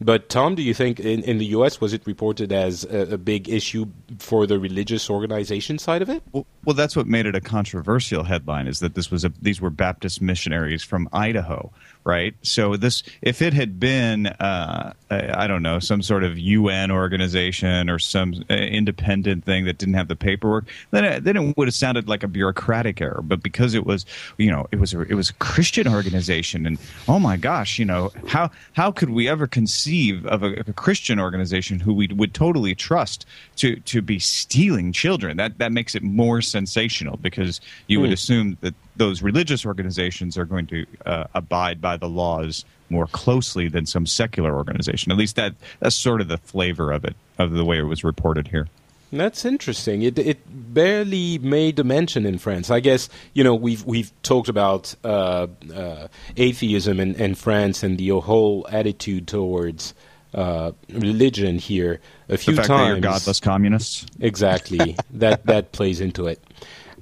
But 0.00 0.28
Tom, 0.28 0.56
do 0.56 0.62
you 0.62 0.74
think 0.74 0.98
in, 0.98 1.22
in 1.22 1.38
the 1.38 1.46
U.S. 1.58 1.80
was 1.80 1.92
it 1.92 2.02
reported 2.04 2.52
as 2.52 2.84
a, 2.84 3.14
a 3.14 3.18
big 3.18 3.48
issue 3.48 3.86
for 4.18 4.44
the 4.44 4.58
religious 4.58 5.08
organization 5.08 5.78
side 5.78 6.02
of 6.02 6.10
it? 6.10 6.20
Well, 6.32 6.46
Well, 6.64 6.74
that's 6.74 6.96
what 6.96 7.06
made 7.06 7.26
it 7.26 7.36
a 7.36 7.40
controversial 7.40 8.24
headline. 8.24 8.66
Is 8.66 8.80
that 8.80 8.96
this 8.96 9.10
was 9.12 9.24
a 9.24 9.32
these 9.40 9.60
were 9.60 9.70
Baptist 9.70 10.20
missionaries 10.20 10.82
from 10.82 11.08
Idaho, 11.12 11.70
right? 12.04 12.34
So 12.42 12.76
this, 12.76 13.02
if 13.22 13.40
it 13.40 13.54
had 13.54 13.80
been, 13.80 14.26
uh, 14.26 14.92
I 15.10 15.46
don't 15.46 15.62
know, 15.62 15.78
some 15.78 16.02
sort 16.02 16.22
of 16.22 16.38
UN 16.38 16.90
organization 16.90 17.88
or 17.88 17.98
some 17.98 18.44
uh, 18.50 18.54
independent 18.54 19.44
thing 19.44 19.64
that 19.64 19.78
didn't 19.78 19.94
have 19.94 20.08
the 20.08 20.16
paperwork, 20.16 20.66
then 20.90 21.04
it, 21.04 21.24
then 21.24 21.36
it 21.36 21.56
would 21.56 21.66
have 21.66 21.74
sounded 21.74 22.08
like 22.08 22.22
a 22.22 22.28
bureaucratic 22.28 23.00
error. 23.00 23.20
But 23.22 23.42
because 23.42 23.74
it 23.74 23.86
was, 23.86 24.04
you 24.36 24.50
know, 24.50 24.66
it 24.70 24.78
was 24.80 24.92
a, 24.92 25.00
it 25.02 25.14
was 25.14 25.30
a 25.30 25.34
Christian 25.34 25.88
organization, 25.88 26.66
and 26.66 26.78
oh 27.08 27.18
my 27.18 27.36
gosh, 27.36 27.78
you 27.78 27.84
know, 27.84 28.12
how 28.26 28.50
how 28.74 28.90
could 28.90 29.10
we 29.10 29.28
ever 29.28 29.46
conceive 29.46 30.26
of 30.26 30.42
a, 30.42 30.52
a 30.66 30.72
Christian 30.72 31.18
organization 31.18 31.80
who 31.80 31.94
we 31.94 32.08
would 32.08 32.34
totally 32.34 32.74
trust 32.74 33.26
to 33.56 33.76
to 33.76 34.02
be 34.02 34.18
stealing 34.18 34.92
children? 34.92 35.36
That 35.36 35.58
that 35.58 35.72
makes 35.72 35.94
it 35.94 36.02
more 36.02 36.42
sensational 36.42 37.16
because 37.16 37.60
you 37.86 37.98
mm. 37.98 38.02
would 38.02 38.10
hmm. 38.10 38.14
assume 38.14 38.58
that 38.60 38.74
those 38.96 39.22
religious 39.22 39.66
organizations 39.66 40.38
are 40.38 40.44
going 40.44 40.66
to 40.68 40.86
uh, 41.06 41.24
abide 41.34 41.80
by 41.80 41.96
the 41.96 42.08
laws 42.08 42.64
more 42.90 43.06
closely 43.08 43.68
than 43.68 43.86
some 43.86 44.06
secular 44.06 44.54
organization. 44.54 45.10
At 45.10 45.18
least 45.18 45.36
that 45.36 45.54
that's 45.80 45.96
sort 45.96 46.20
of 46.20 46.28
the 46.28 46.38
flavor 46.38 46.92
of 46.92 47.04
it, 47.04 47.16
of 47.38 47.52
the 47.52 47.64
way 47.64 47.78
it 47.78 47.82
was 47.82 48.04
reported 48.04 48.48
here. 48.48 48.68
That's 49.12 49.44
interesting. 49.44 50.02
It 50.02 50.18
it 50.18 50.40
barely 50.74 51.38
made 51.38 51.78
a 51.78 51.84
mention 51.84 52.26
in 52.26 52.38
France. 52.38 52.70
I 52.70 52.80
guess 52.80 53.08
you 53.32 53.44
know 53.44 53.54
we've 53.54 53.84
we've 53.84 54.10
talked 54.22 54.48
about 54.48 54.94
uh, 55.04 55.46
uh, 55.72 56.08
atheism 56.36 56.98
in, 56.98 57.14
in, 57.14 57.34
France 57.34 57.82
and 57.82 57.96
the 57.96 58.08
whole 58.08 58.66
attitude 58.70 59.28
towards 59.28 59.94
uh, 60.34 60.72
religion 60.88 61.58
here 61.58 62.00
a 62.28 62.36
few 62.36 62.54
the 62.54 62.62
fact 62.62 62.68
times. 62.68 62.80
That 62.80 62.88
you're 62.88 63.00
godless 63.00 63.40
communists. 63.40 64.06
Exactly. 64.20 64.96
that 65.12 65.46
that 65.46 65.70
plays 65.70 66.00
into 66.00 66.26
it. 66.26 66.42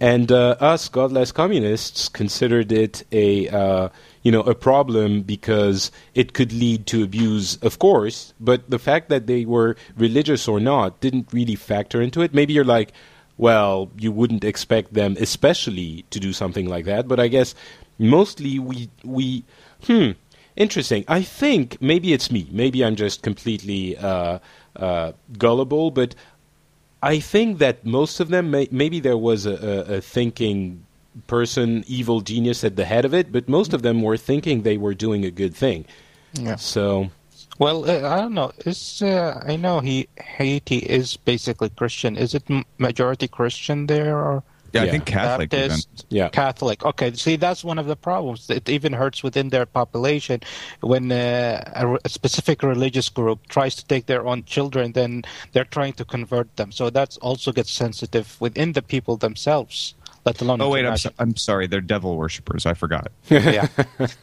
And 0.02 0.32
uh, 0.32 0.56
us 0.58 0.88
godless 0.88 1.30
communists 1.30 2.08
considered 2.08 2.72
it 2.72 3.04
a 3.12 3.48
uh, 3.48 3.88
you 4.24 4.32
know 4.32 4.40
a 4.40 4.52
problem 4.52 5.22
because 5.22 5.92
it 6.12 6.32
could 6.32 6.52
lead 6.52 6.86
to 6.88 7.04
abuse, 7.04 7.56
of 7.62 7.78
course. 7.78 8.34
But 8.40 8.68
the 8.68 8.80
fact 8.80 9.10
that 9.10 9.28
they 9.28 9.44
were 9.44 9.76
religious 9.96 10.48
or 10.48 10.58
not 10.58 10.98
didn't 10.98 11.32
really 11.32 11.54
factor 11.54 12.02
into 12.02 12.20
it. 12.20 12.34
Maybe 12.34 12.52
you're 12.52 12.64
like, 12.64 12.90
well, 13.38 13.92
you 13.96 14.10
wouldn't 14.10 14.42
expect 14.42 14.92
them, 14.92 15.16
especially, 15.20 16.04
to 16.10 16.18
do 16.18 16.32
something 16.32 16.68
like 16.68 16.84
that. 16.86 17.06
But 17.06 17.20
I 17.20 17.28
guess 17.28 17.54
mostly 17.96 18.58
we 18.58 18.90
we 19.04 19.44
hmm 19.84 20.10
interesting. 20.56 21.04
I 21.06 21.22
think 21.22 21.80
maybe 21.80 22.12
it's 22.12 22.28
me. 22.28 22.48
Maybe 22.50 22.84
I'm 22.84 22.96
just 22.96 23.22
completely 23.22 23.96
uh, 23.96 24.40
uh, 24.74 25.12
gullible, 25.38 25.90
but 25.90 26.16
I 27.02 27.18
think 27.18 27.58
that 27.58 27.84
most 27.84 28.20
of 28.20 28.28
them, 28.28 28.50
may, 28.52 28.68
maybe 28.70 29.00
there 29.00 29.18
was 29.18 29.44
a, 29.44 29.54
a, 29.54 29.96
a, 29.96 30.00
thinking 30.00 30.86
person, 31.26 31.84
evil 31.88 32.20
genius 32.20 32.62
at 32.62 32.76
the 32.76 32.84
head 32.84 33.04
of 33.04 33.12
it, 33.12 33.32
but 33.32 33.48
most 33.48 33.72
of 33.72 33.82
them 33.82 34.02
were 34.02 34.16
thinking 34.16 34.62
they 34.62 34.76
were 34.76 34.94
doing 34.94 35.24
a 35.24 35.30
good 35.30 35.54
thing. 35.54 35.84
Yeah. 36.34 36.56
So. 36.56 37.10
Well, 37.58 37.90
uh, 37.90 38.08
I 38.08 38.20
don't 38.20 38.34
know. 38.34 38.52
Is 38.64 39.02
uh, 39.02 39.42
I 39.46 39.56
know 39.56 39.80
he 39.80 40.08
Haiti 40.16 40.78
is 40.78 41.16
basically 41.16 41.68
Christian. 41.70 42.16
Is 42.16 42.34
it 42.34 42.44
majority 42.78 43.28
Christian 43.28 43.86
there, 43.86 44.16
or 44.16 44.42
yeah, 44.72 44.82
I 44.82 44.90
think 44.90 45.04
Catholic. 45.04 45.50
Baptist, 45.50 45.88
even. 45.94 46.16
Yeah, 46.16 46.28
Catholic. 46.28 46.84
Okay, 46.84 47.12
see, 47.12 47.36
that's 47.36 47.62
one 47.64 47.78
of 47.78 47.86
the 47.86 47.96
problems. 47.96 48.48
It 48.48 48.68
even 48.68 48.92
hurts 48.92 49.22
within 49.22 49.50
their 49.50 49.66
population 49.66 50.40
when 50.80 51.12
uh, 51.12 51.62
a, 51.74 51.98
a, 52.04 52.08
specific 52.08 52.62
religious 52.62 53.08
group 53.08 53.46
tries 53.48 53.74
to 53.76 53.84
take 53.86 54.06
their 54.06 54.26
own 54.26 54.44
children. 54.44 54.92
Then 54.92 55.24
they're 55.52 55.64
trying 55.64 55.92
to 55.94 56.04
convert 56.04 56.56
them. 56.56 56.72
So 56.72 56.90
that 56.90 57.16
also 57.20 57.52
gets 57.52 57.70
sensitive 57.70 58.40
within 58.40 58.72
the 58.72 58.82
people 58.82 59.16
themselves. 59.16 59.94
Let 60.24 60.40
alone. 60.40 60.60
Oh 60.60 60.68
wait, 60.68 60.86
I'm, 60.86 60.96
so, 60.96 61.10
I'm 61.18 61.34
sorry. 61.34 61.66
They're 61.66 61.80
devil 61.80 62.16
worshippers. 62.16 62.64
I 62.64 62.74
forgot. 62.74 63.10
yeah, 63.28 63.66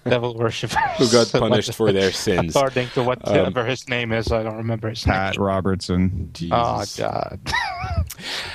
devil 0.06 0.34
worshippers 0.34 0.80
who 0.98 1.12
got 1.12 1.30
punished 1.32 1.74
for 1.74 1.92
their 1.92 2.12
sins. 2.26 2.56
According 2.56 2.88
to 2.90 3.04
whatever 3.04 3.60
um, 3.62 3.68
his 3.68 3.90
name 3.90 4.14
is, 4.14 4.32
I 4.32 4.44
don't 4.44 4.56
remember 4.56 4.90
his 4.90 5.04
Pat 5.04 5.14
name. 5.14 5.24
Pat 5.34 5.38
Robertson. 5.38 6.32
Oh 6.52 6.86
God, 6.98 7.40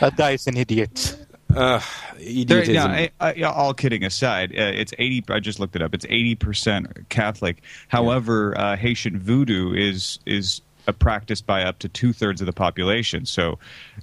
that 0.01 0.17
guy 0.17 0.31
is 0.31 0.47
an 0.47 0.57
idiot. 0.57 1.19
Uh, 1.55 1.81
there, 2.19 2.65
no, 2.67 2.87
I, 2.87 3.11
I, 3.21 3.43
all 3.43 3.75
kidding 3.75 4.05
aside, 4.05 4.51
uh, 4.53 4.73
it's 4.75 4.93
eighty. 4.99 5.23
I 5.29 5.41
just 5.41 5.61
looked 5.61 5.77
it 5.77 5.83
up. 5.83 5.95
It's 5.95 6.07
eighty 6.07 6.35
percent 6.35 7.09
Catholic. 7.09 7.63
However, 7.89 8.55
yeah. 8.57 8.73
uh, 8.73 8.77
Haitian 8.77 9.19
voodoo 9.19 9.73
is 9.73 10.19
is 10.27 10.63
a 10.87 10.93
practiced 10.93 11.47
by 11.47 11.63
up 11.63 11.79
to 11.81 11.89
two 11.89 12.13
thirds 12.13 12.41
of 12.41 12.47
the 12.47 12.53
population. 12.53 13.25
So, 13.25 13.59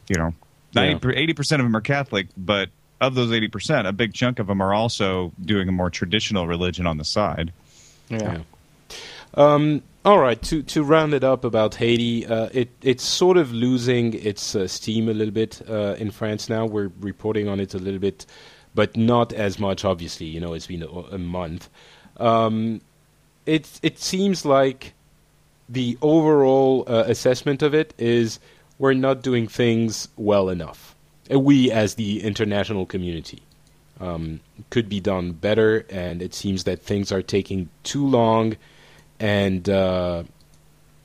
you 0.07 0.15
know, 0.15 0.33
eighty 0.77 1.33
percent 1.33 1.61
of 1.61 1.65
them 1.65 1.75
are 1.75 1.81
Catholic, 1.81 2.27
but 2.37 2.69
of 3.01 3.15
those 3.15 3.31
eighty 3.31 3.47
percent, 3.47 3.87
a 3.87 3.91
big 3.91 4.13
chunk 4.13 4.39
of 4.39 4.47
them 4.47 4.61
are 4.61 4.73
also 4.73 5.33
doing 5.43 5.67
a 5.67 5.71
more 5.71 5.89
traditional 5.89 6.47
religion 6.47 6.87
on 6.87 6.97
the 6.97 7.05
side. 7.05 7.51
Yeah. 8.09 8.17
yeah. 8.21 8.41
Um, 9.33 9.83
all 10.03 10.19
right, 10.19 10.41
to 10.43 10.63
to 10.63 10.83
round 10.83 11.13
it 11.13 11.23
up 11.23 11.43
about 11.43 11.75
Haiti, 11.75 12.25
uh, 12.25 12.49
it 12.51 12.69
it's 12.81 13.03
sort 13.03 13.37
of 13.37 13.53
losing 13.53 14.13
its 14.13 14.55
uh, 14.55 14.67
steam 14.67 15.07
a 15.07 15.13
little 15.13 15.33
bit 15.33 15.61
uh, 15.69 15.95
in 15.99 16.11
France 16.11 16.49
now. 16.49 16.65
We're 16.65 16.91
reporting 16.99 17.47
on 17.47 17.59
it 17.59 17.73
a 17.73 17.77
little 17.77 17.99
bit, 17.99 18.25
but 18.73 18.97
not 18.97 19.31
as 19.31 19.59
much. 19.59 19.85
Obviously, 19.85 20.25
you 20.25 20.39
know, 20.39 20.53
it's 20.53 20.67
been 20.67 20.83
a, 20.83 20.87
a 20.87 21.17
month. 21.17 21.69
Um, 22.17 22.81
it 23.45 23.79
it 23.83 23.99
seems 23.99 24.43
like 24.43 24.93
the 25.69 25.97
overall 26.01 26.83
uh, 26.87 27.03
assessment 27.07 27.61
of 27.61 27.73
it 27.73 27.93
is 27.97 28.39
we're 28.79 28.93
not 28.93 29.21
doing 29.21 29.47
things 29.47 30.07
well 30.17 30.49
enough. 30.49 30.95
Uh, 31.31 31.39
we, 31.39 31.71
as 31.71 31.93
the 31.93 32.23
international 32.23 32.87
community, 32.87 33.43
um, 33.99 34.39
could 34.71 34.89
be 34.89 34.99
done 34.99 35.31
better, 35.31 35.85
and 35.91 36.23
it 36.23 36.33
seems 36.33 36.63
that 36.63 36.81
things 36.81 37.11
are 37.11 37.21
taking 37.21 37.69
too 37.83 38.05
long 38.05 38.57
and 39.21 39.69
uh, 39.69 40.23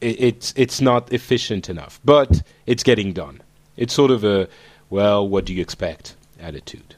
it, 0.01 0.21
it's 0.21 0.55
it's 0.57 0.81
not 0.81 1.13
efficient 1.13 1.69
enough, 1.69 2.01
but 2.05 2.43
it's 2.67 2.83
getting 2.83 3.13
done. 3.13 3.43
It's 3.77 3.93
sort 3.95 4.11
of 4.11 4.25
a 4.25 4.49
well, 4.91 5.29
what 5.29 5.45
do 5.45 5.55
you 5.55 5.61
expect 5.61 6.17
attitude. 6.41 6.97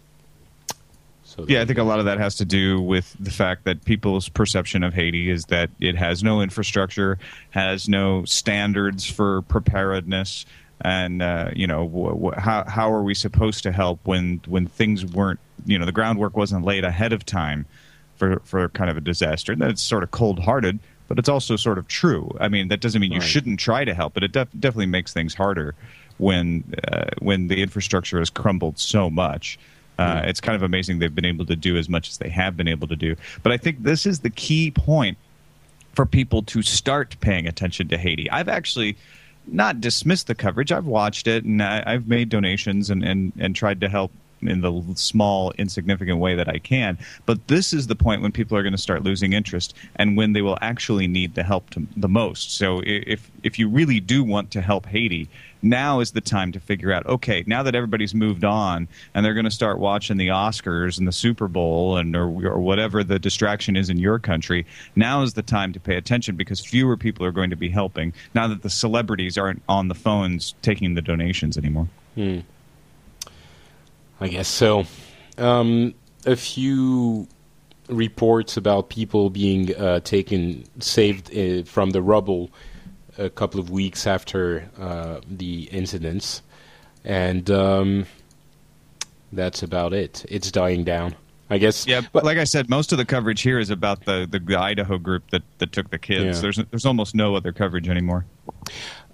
So 1.25 1.45
yeah, 1.49 1.61
I 1.61 1.65
think 1.65 1.79
a 1.79 1.83
lot 1.83 1.99
of 1.99 2.05
that 2.07 2.19
has 2.19 2.37
to 2.37 2.45
do 2.45 2.81
with 2.81 3.15
the 3.19 3.31
fact 3.31 3.65
that 3.65 3.85
people's 3.85 4.29
perception 4.29 4.83
of 4.83 4.95
Haiti 4.95 5.31
is 5.31 5.45
that 5.47 5.71
it 5.81 5.97
has 5.97 6.23
no 6.23 6.41
infrastructure, 6.41 7.19
has 7.51 7.89
no 7.89 8.25
standards 8.25 9.05
for 9.05 9.43
preparedness, 9.43 10.47
and 10.81 11.21
uh, 11.21 11.51
you 11.55 11.67
know 11.67 11.89
wh- 11.89 12.37
wh- 12.37 12.41
how 12.41 12.65
how 12.65 12.93
are 12.93 13.03
we 13.03 13.15
supposed 13.15 13.65
to 13.65 13.73
help 13.73 13.99
when 14.05 14.41
when 14.47 14.67
things 14.67 15.05
weren't 15.05 15.41
you 15.67 15.79
know 15.79 15.85
the 15.85 15.93
groundwork 15.93 16.37
wasn't 16.37 16.65
laid 16.65 16.85
ahead 16.85 17.13
of 17.13 17.27
time 17.27 17.67
for 18.15 18.41
for 18.45 18.69
kind 18.69 18.89
of 18.89 18.97
a 18.97 19.01
disaster. 19.01 19.53
And 19.53 19.61
that's 19.61 19.83
sort 19.83 20.05
of 20.05 20.13
cold 20.13 20.39
hearted 20.39 20.79
but 21.09 21.19
it's 21.19 21.29
also 21.29 21.57
sort 21.57 21.79
of 21.79 21.89
true. 21.89 22.37
I 22.39 22.49
mean, 22.49 22.69
that 22.69 22.81
doesn't 22.81 23.01
mean 23.01 23.13
you 23.13 23.19
right. 23.19 23.27
shouldn't 23.27 23.59
try 23.59 23.85
to 23.85 23.95
help, 23.95 24.15
but 24.15 24.23
it 24.23 24.33
def- 24.33 24.53
definitely 24.61 24.87
makes 24.87 25.13
things 25.13 25.35
harder 25.35 25.75
when 26.19 26.63
uh, 26.87 27.07
when 27.19 27.49
the 27.49 27.61
infrastructure 27.63 28.19
has 28.19 28.31
crumbled 28.31 28.79
so 28.79 29.11
much. 29.11 29.59
Uh, 29.99 30.23
It's 30.25 30.41
kind 30.41 30.55
of 30.55 30.63
amazing 30.63 31.01
they've 31.01 31.15
been 31.15 31.25
able 31.25 31.47
to 31.47 31.57
do 31.57 31.77
as 31.77 31.89
much 31.89 32.09
as 32.09 32.19
they 32.19 32.29
have 32.29 32.57
been 32.57 32.69
able 32.69 32.87
to 32.87 32.95
do. 32.95 33.17
But 33.43 33.51
I 33.51 33.57
think 33.57 33.83
this 33.83 34.07
is 34.07 34.21
the 34.21 34.31
key 34.31 34.71
point 34.71 35.19
for 35.95 36.07
people 36.07 36.43
to 36.45 36.63
start 36.63 37.17
paying 37.21 37.49
attention 37.49 37.89
to 37.89 37.99
Haiti. 37.99 38.31
I've 38.31 38.49
actually 38.49 38.97
not 39.49 39.81
dismissed 39.81 40.29
the 40.29 40.35
coverage. 40.37 40.71
I've 40.71 40.87
watched 40.87 41.27
it 41.27 41.45
and 41.45 41.61
I, 41.61 41.93
have 41.93 42.07
made 42.07 42.29
donations 42.29 42.91
and, 42.91 43.03
and, 43.03 43.33
and 43.39 43.57
tried 43.57 43.81
to 43.81 43.89
help 43.89 44.13
in 44.43 44.61
the 44.61 44.83
small, 44.95 45.53
insignificant 45.59 46.19
way 46.19 46.35
that 46.35 46.49
I 46.49 46.59
can. 46.59 46.99
But 47.27 47.49
this 47.49 47.73
is 47.73 47.87
the 47.87 47.97
point 47.97 48.23
when 48.23 48.33
people 48.33 48.57
are 48.57 48.63
going 48.63 48.73
to 48.73 48.79
start 48.79 49.03
losing 49.03 49.33
interest 49.33 49.75
and 49.97 50.17
when 50.17 50.33
they 50.33 50.43
will 50.43 50.59
actually 50.61 51.07
need 51.07 51.35
the 51.35 51.43
help 51.43 51.71
to, 51.71 51.87
the 51.97 52.09
most. 52.09 52.57
So 52.57 52.83
if 52.85 53.31
if 53.43 53.59
you 53.59 53.69
really 53.69 54.01
do 54.01 54.25
want 54.25 54.51
to 54.53 54.61
help 54.61 54.87
Haiti, 54.87 55.29
now 55.63 56.01
is 56.01 56.13
the 56.13 56.21
time 56.21 56.53
to 56.53 56.61
figure 56.61 56.93
out 56.93 57.05
okay 57.07 57.43
now 57.47 57.63
that 57.63 57.75
everybody's 57.75 58.15
moved 58.15 58.45
on 58.45 58.87
and 59.15 59.25
they're 59.25 59.35
going 59.35 59.45
to 59.45 59.51
start 59.51 59.79
watching 59.79 60.17
the 60.17 60.29
oscars 60.29 60.99
and 60.99 61.07
the 61.07 61.13
super 61.13 61.49
bowl 61.49 61.97
and 61.97 62.15
or, 62.15 62.27
or 62.47 62.61
whatever 62.61 63.03
the 63.03 63.19
distraction 63.19 63.77
is 63.77 63.91
in 63.91 63.99
your 63.99 64.19
country 64.19 64.65
now 64.95 65.23
is 65.23 65.35
the 65.35 65.43
time 65.43 65.73
to 65.73 65.81
pay 65.81 65.97
attention 65.97 66.37
because 66.37 66.65
fewer 66.65 66.97
people 66.97 67.25
are 67.25 67.33
going 67.33 67.51
to 67.51 67.57
be 67.57 67.69
helping 67.69 68.13
now 68.35 68.47
that 68.47 68.63
the 68.63 68.71
celebrities 68.71 69.37
aren't 69.37 69.63
on 69.69 69.89
the 69.89 69.95
phones 69.95 70.55
taking 70.63 70.95
the 70.95 71.03
donations 71.03 71.59
anymore 71.59 71.89
hmm. 72.15 72.41
I 74.21 74.29
guess 74.29 74.49
so. 74.49 74.85
Um, 75.37 75.95
a 76.27 76.37
few 76.37 77.29
reports 77.89 78.57
about 78.57 78.89
people 78.89 79.31
being 79.31 79.75
uh, 79.75 80.01
taken, 80.01 80.65
saved 80.81 81.37
uh, 81.37 81.65
from 81.65 81.91
the 81.91 82.03
rubble 82.03 82.51
a 83.17 83.31
couple 83.31 83.61
of 83.61 83.71
weeks 83.71 84.07
after 84.07 84.69
uh, 84.79 85.21
the 85.29 85.65
incidents, 85.65 86.43
and 87.05 87.51
um, 87.51 88.07
that's 89.33 89.63
about 89.63 89.93
it. 89.93 90.25
It's 90.29 90.51
dying 90.51 90.85
down. 90.85 91.15
I 91.51 91.57
guess. 91.57 91.87
Yeah, 91.87 92.03
but 92.13 92.25
like 92.25 92.37
I 92.37 92.45
said, 92.45 92.69
most 92.69 92.93
of 92.93 92.99
the 92.99 93.07
coverage 93.07 93.41
here 93.41 93.59
is 93.59 93.71
about 93.71 94.05
the, 94.05 94.29
the, 94.31 94.59
Idaho 94.59 94.99
group 94.99 95.31
that, 95.31 95.43
that 95.59 95.73
took 95.73 95.89
the 95.89 95.99
kids. 95.99 96.39
Yeah. 96.39 96.43
There's 96.43 96.57
there's 96.71 96.85
almost 96.85 97.15
no 97.15 97.35
other 97.35 97.53
coverage 97.53 97.89
anymore. 97.89 98.27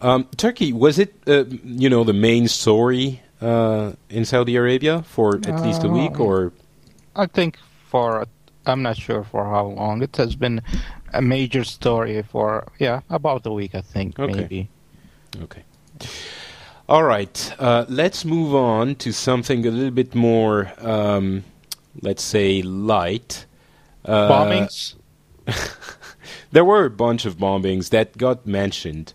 Um, 0.01 0.29
Turki 0.37 0.73
was 0.73 0.99
it 0.99 1.15
uh, 1.29 1.45
you 1.63 1.89
know 1.89 2.03
the 2.03 2.13
main 2.13 2.49
story 2.49 3.23
uh, 3.41 3.93
in 4.09 4.25
Saudi 4.25 4.57
Arabia 4.57 5.03
for 5.03 5.37
at 5.37 5.63
least 5.63 5.85
a 5.85 5.89
week, 5.89 6.19
Uh, 6.21 6.25
or 6.25 6.53
I 7.17 7.27
think 7.27 7.59
for 7.91 8.27
I'm 8.67 8.83
not 8.83 8.97
sure 8.97 9.25
for 9.25 9.45
how 9.45 9.67
long. 9.67 10.03
It 10.03 10.17
has 10.17 10.35
been 10.37 10.61
a 11.13 11.21
major 11.21 11.65
story 11.65 12.23
for 12.23 12.67
yeah 12.81 13.01
about 13.11 13.47
a 13.47 13.51
week. 13.53 13.75
I 13.75 13.83
think 13.83 14.19
Okay. 14.19 14.33
maybe. 14.35 14.69
okay. 15.43 15.63
All 16.87 17.03
right, 17.05 17.53
uh, 17.59 17.85
let's 17.89 18.25
move 18.25 18.55
on 18.55 18.95
to 18.97 19.11
something 19.13 19.67
a 19.67 19.71
little 19.71 19.91
bit 19.91 20.15
more, 20.15 20.71
um, 20.81 21.43
let's 22.03 22.23
say, 22.23 22.61
light. 22.63 23.47
Uh, 24.05 24.29
Bombings. 24.29 24.95
There 26.53 26.65
were 26.65 26.85
a 26.85 26.91
bunch 26.91 27.25
of 27.27 27.37
bombings 27.37 27.89
that 27.91 28.17
got 28.17 28.47
mentioned. 28.47 29.13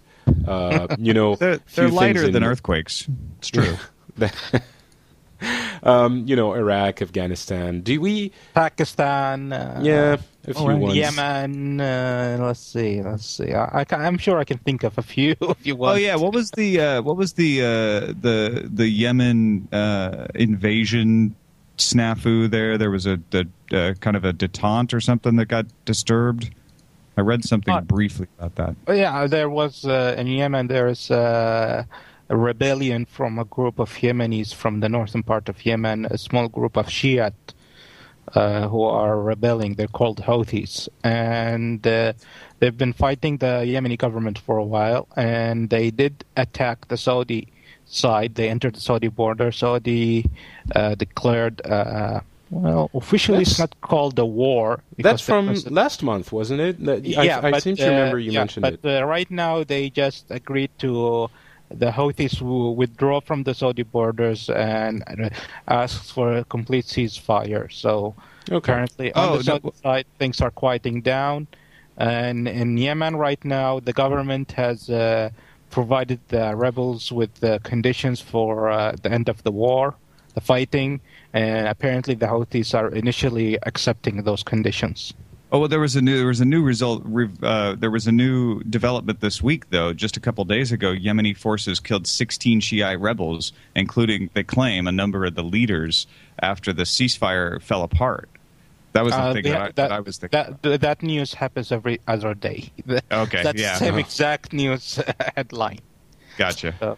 Uh, 0.48 0.88
you 1.00 1.14
know, 1.14 1.36
They're, 1.36 1.60
they're 1.76 1.90
lighter 1.90 2.28
than 2.32 2.44
earthquakes. 2.44 3.08
It's 3.38 3.50
true. 3.58 3.78
um, 5.84 6.28
you 6.28 6.36
know, 6.36 6.54
Iraq, 6.54 7.02
Afghanistan. 7.02 7.82
Do 7.82 8.00
we? 8.02 8.32
Pakistan. 8.54 9.54
Uh, 9.54 9.80
Yeah, 9.84 10.18
a 10.48 10.54
few 10.54 10.68
right. 10.68 10.78
ones. 10.80 10.96
Yemen. 10.96 11.80
Uh, 11.82 12.38
let's 12.42 12.60
see. 12.60 13.02
Let's 13.02 13.26
see. 13.26 13.54
I, 13.54 13.82
I, 13.82 13.86
I'm 13.96 14.18
sure 14.18 14.38
I 14.40 14.44
can 14.44 14.58
think 14.60 14.84
of 14.84 14.98
a 14.98 15.02
few 15.04 15.36
if 15.42 15.66
you 15.66 15.76
want. 15.76 15.94
Oh 15.94 15.98
yeah, 15.98 16.16
what 16.16 16.34
was 16.34 16.52
the 16.52 16.80
uh, 16.82 17.02
what 17.02 17.16
was 17.18 17.34
the 17.34 17.62
uh, 17.62 17.66
the 18.22 18.70
the 18.74 18.88
Yemen 18.90 19.68
uh, 19.72 20.28
invasion 20.36 21.36
snafu 21.78 22.50
there? 22.50 22.78
There 22.78 22.92
was 22.92 23.06
a, 23.06 23.20
the 23.32 23.48
uh, 23.72 23.94
kind 24.02 24.18
of 24.18 24.26
a 24.26 24.34
detente 24.34 24.94
or 24.94 25.00
something 25.02 25.36
that 25.38 25.46
got 25.48 25.66
disturbed. 25.86 26.50
I 27.18 27.22
read 27.22 27.44
something 27.44 27.74
Uh, 27.74 27.82
briefly 27.82 28.28
about 28.38 28.56
that. 28.56 28.76
Oh, 28.88 28.94
Yeah, 28.94 29.28
there 29.28 29.50
was 29.50 29.84
uh, 29.86 30.16
in 30.18 30.28
Yemen. 30.28 30.68
There 30.68 30.88
is 30.88 31.12
uh, 31.12 31.84
a 32.30 32.38
rebellion 32.38 33.06
from 33.06 33.40
a 33.40 33.46
group 33.46 33.80
of 33.80 33.90
Yemenis 33.90 34.54
from 34.54 34.80
the 34.82 34.90
northern 34.90 35.24
part 35.24 35.50
of 35.50 35.66
Yemen, 35.66 36.06
a 36.06 36.18
small 36.18 36.48
group 36.48 36.78
of 36.78 36.90
Shiite 36.90 37.54
uh, 38.36 38.68
who 38.68 38.84
are 38.84 39.20
rebelling. 39.20 39.76
They're 39.76 39.88
called 39.88 40.20
Houthis, 40.22 40.88
and 41.04 41.86
uh, 41.86 42.14
they've 42.60 42.78
been 42.78 42.94
fighting 42.94 43.38
the 43.38 43.64
Yemeni 43.66 43.98
government 43.98 44.38
for 44.38 44.58
a 44.58 44.64
while. 44.64 45.08
And 45.16 45.70
they 45.70 45.90
did 45.90 46.24
attack 46.38 46.88
the 46.88 46.98
Saudi 46.98 47.48
side. 47.86 48.36
They 48.36 48.50
entered 48.50 48.76
the 48.76 48.82
Saudi 48.82 49.08
border. 49.08 49.52
Saudi 49.52 50.30
uh, 50.76 50.96
declared. 50.96 51.66
Uh, 51.66 52.22
well, 52.52 52.90
officially, 52.96 53.42
it's 53.42 53.60
not 53.60 53.80
called 53.82 54.18
a 54.18 54.26
war. 54.26 54.82
That's 54.98 55.24
that 55.24 55.32
from 55.32 55.48
was- 55.48 55.70
last 55.70 56.02
month, 56.04 56.32
wasn't 56.32 56.62
it? 56.62 57.16
I, 57.18 57.24
yeah, 57.24 57.40
I 57.44 57.52
but, 57.52 57.64
seem 57.64 57.76
to 57.76 57.88
uh, 57.88 57.90
remember 57.90 58.20
you 58.20 58.32
yeah, 58.32 58.40
mentioned 58.40 58.62
but, 58.62 58.74
it. 58.84 59.02
uh, 59.02 59.06
right 59.06 59.30
now, 59.30 59.64
they 59.64 59.90
just 59.90 60.26
agreed 60.30 60.72
to 60.80 61.30
the 61.72 61.92
Houthis 61.92 62.42
will 62.42 62.76
withdraw 62.76 63.22
from 63.22 63.44
the 63.44 63.54
Saudi 63.54 63.84
borders 63.84 64.50
and 64.50 65.04
asks 65.68 66.10
for 66.12 66.38
a 66.38 66.44
complete 66.46 66.86
ceasefire. 66.86 67.72
So 67.72 68.16
Okay. 68.52 68.74
currently, 68.74 69.14
on 69.14 69.30
Oh, 69.30 69.32
the 69.38 69.44
no, 69.44 69.60
Saudi 69.60 69.72
side, 69.84 70.06
things 70.18 70.42
are 70.42 70.52
quieting 70.52 71.02
down. 71.02 71.48
And 71.98 72.48
in 72.48 72.78
Yemen 72.78 73.16
right 73.16 73.44
now, 73.46 73.80
the 73.80 73.94
government 73.94 74.54
has 74.54 74.90
uh, 74.90 75.30
provided 75.70 76.20
the 76.30 76.56
rebels 76.56 77.12
with 77.12 77.34
the 77.36 77.60
conditions 77.64 78.20
for 78.22 78.70
uh, 78.70 78.96
the 79.04 79.12
end 79.12 79.30
of 79.30 79.44
the 79.44 79.52
war, 79.52 79.94
the 80.34 80.42
fighting, 80.42 81.02
and 81.34 81.68
apparently 81.68 82.16
the 82.16 82.26
Houthis 82.26 82.74
are 82.74 82.90
initially 82.90 83.60
accepting 83.64 84.24
those 84.24 84.42
conditions. 84.42 85.14
Oh 85.52 85.58
well, 85.60 85.68
there 85.68 85.80
was 85.80 85.96
a 85.96 86.02
new 86.02 86.16
there 86.18 86.28
was 86.28 86.42
a 86.42 86.46
new 86.46 86.62
result. 86.62 87.04
Uh, 87.42 87.74
there 87.76 87.90
was 87.90 88.06
a 88.06 88.12
new 88.12 88.62
development 88.64 89.20
this 89.20 89.42
week, 89.42 89.70
though. 89.72 89.94
Just 89.94 90.16
a 90.16 90.20
couple 90.20 90.46
days 90.46 90.72
ago, 90.72 90.94
Yemeni 90.94 91.36
forces 91.36 91.80
killed 91.80 92.06
16 92.06 92.60
Shiite 92.60 93.00
rebels, 93.00 93.52
including 93.76 94.30
they 94.36 94.44
claim 94.44 94.86
a 94.88 94.92
number 94.92 95.26
of 95.26 95.34
the 95.34 95.44
leaders 95.44 96.06
after 96.40 96.72
the 96.72 96.84
ceasefire 96.84 97.60
fell 97.64 97.82
apart. 97.82 98.30
That 98.94 99.04
was 99.04 99.14
the 99.14 99.20
Uh, 99.22 99.34
thing 99.34 99.44
the- 99.44 99.50
that, 99.50 99.62
I, 99.62 99.72
that 99.72 99.92
I 99.92 100.00
was 100.02 100.18
thinking. 100.18 100.38
that, 100.38 100.62
th- 100.64 100.80
that 100.82 101.02
news 101.04 101.34
happens 101.34 101.72
every 101.72 102.00
other 102.08 102.34
day. 102.36 102.72
Okay, 103.12 103.42
That's 103.44 103.60
yeah. 103.60 103.74
the 103.74 103.86
same 103.86 103.98
exact 103.98 104.54
news 104.54 105.00
headline. 105.36 105.80
Gotcha. 106.38 106.98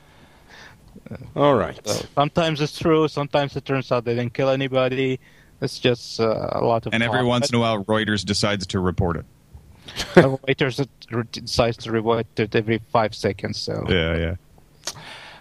All 1.36 1.56
right. 1.56 1.80
So 1.88 2.06
sometimes 2.16 2.60
it's 2.62 2.78
true, 2.78 3.08
sometimes 3.08 3.56
it 3.56 3.66
turns 3.66 3.92
out 3.92 4.04
they 4.06 4.16
didn't 4.16 4.34
kill 4.34 4.50
anybody. 4.50 5.20
It's 5.62 5.80
just 5.80 6.20
uh, 6.20 6.50
a 6.52 6.64
lot 6.66 6.86
of 6.88 6.94
And 6.94 7.04
every 7.04 7.20
talk. 7.20 7.28
once 7.28 7.50
in 7.50 7.56
a 7.56 7.60
while, 7.60 7.84
Reuters 7.86 8.26
decides 8.26 8.66
to 8.68 8.80
report 8.80 9.18
it. 9.18 9.26
Reuters 10.16 10.88
decides 11.32 11.78
to 11.78 11.92
report 11.92 12.26
it 12.40 12.56
every 12.56 12.80
five 12.92 13.14
seconds. 13.14 13.60
So 13.60 13.86
Yeah, 13.90 14.18
yeah. 14.18 14.36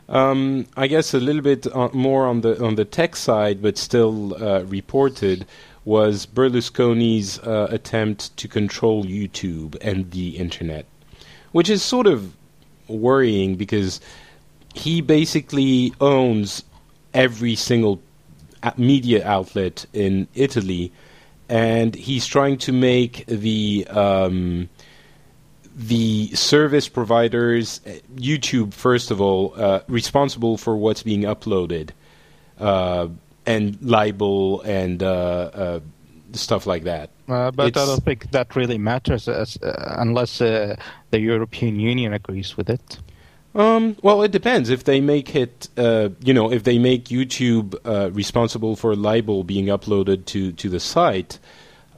Um, 0.08 0.66
I 0.76 0.88
guess 0.88 1.14
a 1.14 1.20
little 1.20 1.42
bit 1.42 1.66
on, 1.68 1.90
more 1.92 2.26
on 2.26 2.40
the 2.40 2.62
on 2.64 2.74
the 2.74 2.84
tech 2.84 3.14
side, 3.14 3.62
but 3.62 3.78
still 3.78 4.34
uh, 4.42 4.64
reported, 4.64 5.46
was 5.84 6.26
Berlusconi's 6.26 7.38
uh, 7.38 7.68
attempt 7.70 8.36
to 8.36 8.48
control 8.48 9.04
YouTube 9.04 9.76
and 9.80 10.10
the 10.10 10.36
internet, 10.36 10.84
which 11.52 11.70
is 11.70 11.80
sort 11.82 12.08
of 12.08 12.34
worrying 12.88 13.54
because 13.54 14.00
he 14.74 15.00
basically 15.00 15.92
owns 16.00 16.64
every 17.14 17.54
single 17.54 17.94
a- 17.94 18.00
media 18.76 19.26
outlet 19.26 19.86
in 19.92 20.28
Italy, 20.34 20.92
and 21.48 21.94
he's 21.94 22.26
trying 22.26 22.58
to 22.58 22.72
make 22.72 23.24
the 23.26 23.86
um, 23.88 24.68
the 25.74 26.28
service 26.34 26.88
providers, 26.88 27.80
uh, 27.86 27.90
YouTube 28.16 28.74
first 28.74 29.10
of 29.10 29.20
all, 29.20 29.54
uh, 29.56 29.80
responsible 29.88 30.56
for 30.56 30.76
what's 30.76 31.02
being 31.02 31.22
uploaded, 31.22 31.90
uh, 32.58 33.08
and 33.46 33.78
libel 33.80 34.60
and 34.62 35.02
uh, 35.02 35.06
uh, 35.06 35.80
stuff 36.32 36.66
like 36.66 36.84
that. 36.84 37.10
Uh, 37.28 37.50
but 37.50 37.66
I 37.66 37.70
don't 37.70 38.04
think 38.04 38.30
that 38.32 38.56
really 38.56 38.78
matters 38.78 39.28
as, 39.28 39.56
uh, 39.62 39.94
unless 39.98 40.40
uh, 40.40 40.76
the 41.10 41.20
European 41.20 41.78
Union 41.78 42.12
agrees 42.12 42.56
with 42.56 42.68
it. 42.68 42.98
Um, 43.54 43.96
well, 44.02 44.22
it 44.22 44.30
depends. 44.30 44.70
If 44.70 44.84
they 44.84 45.00
make 45.00 45.34
it, 45.34 45.68
uh, 45.76 46.10
you 46.22 46.32
know, 46.32 46.52
if 46.52 46.62
they 46.62 46.78
make 46.78 47.06
YouTube 47.06 47.74
uh, 47.84 48.10
responsible 48.12 48.76
for 48.76 48.94
libel 48.94 49.42
being 49.42 49.66
uploaded 49.66 50.24
to, 50.26 50.52
to 50.52 50.68
the 50.68 50.78
site, 50.80 51.38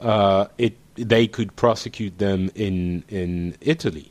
uh, 0.01 0.47
it 0.59 0.77
they 0.95 1.27
could 1.27 1.55
prosecute 1.57 2.19
them 2.19 2.51
in 2.55 3.05
in 3.09 3.57
Italy. 3.61 4.11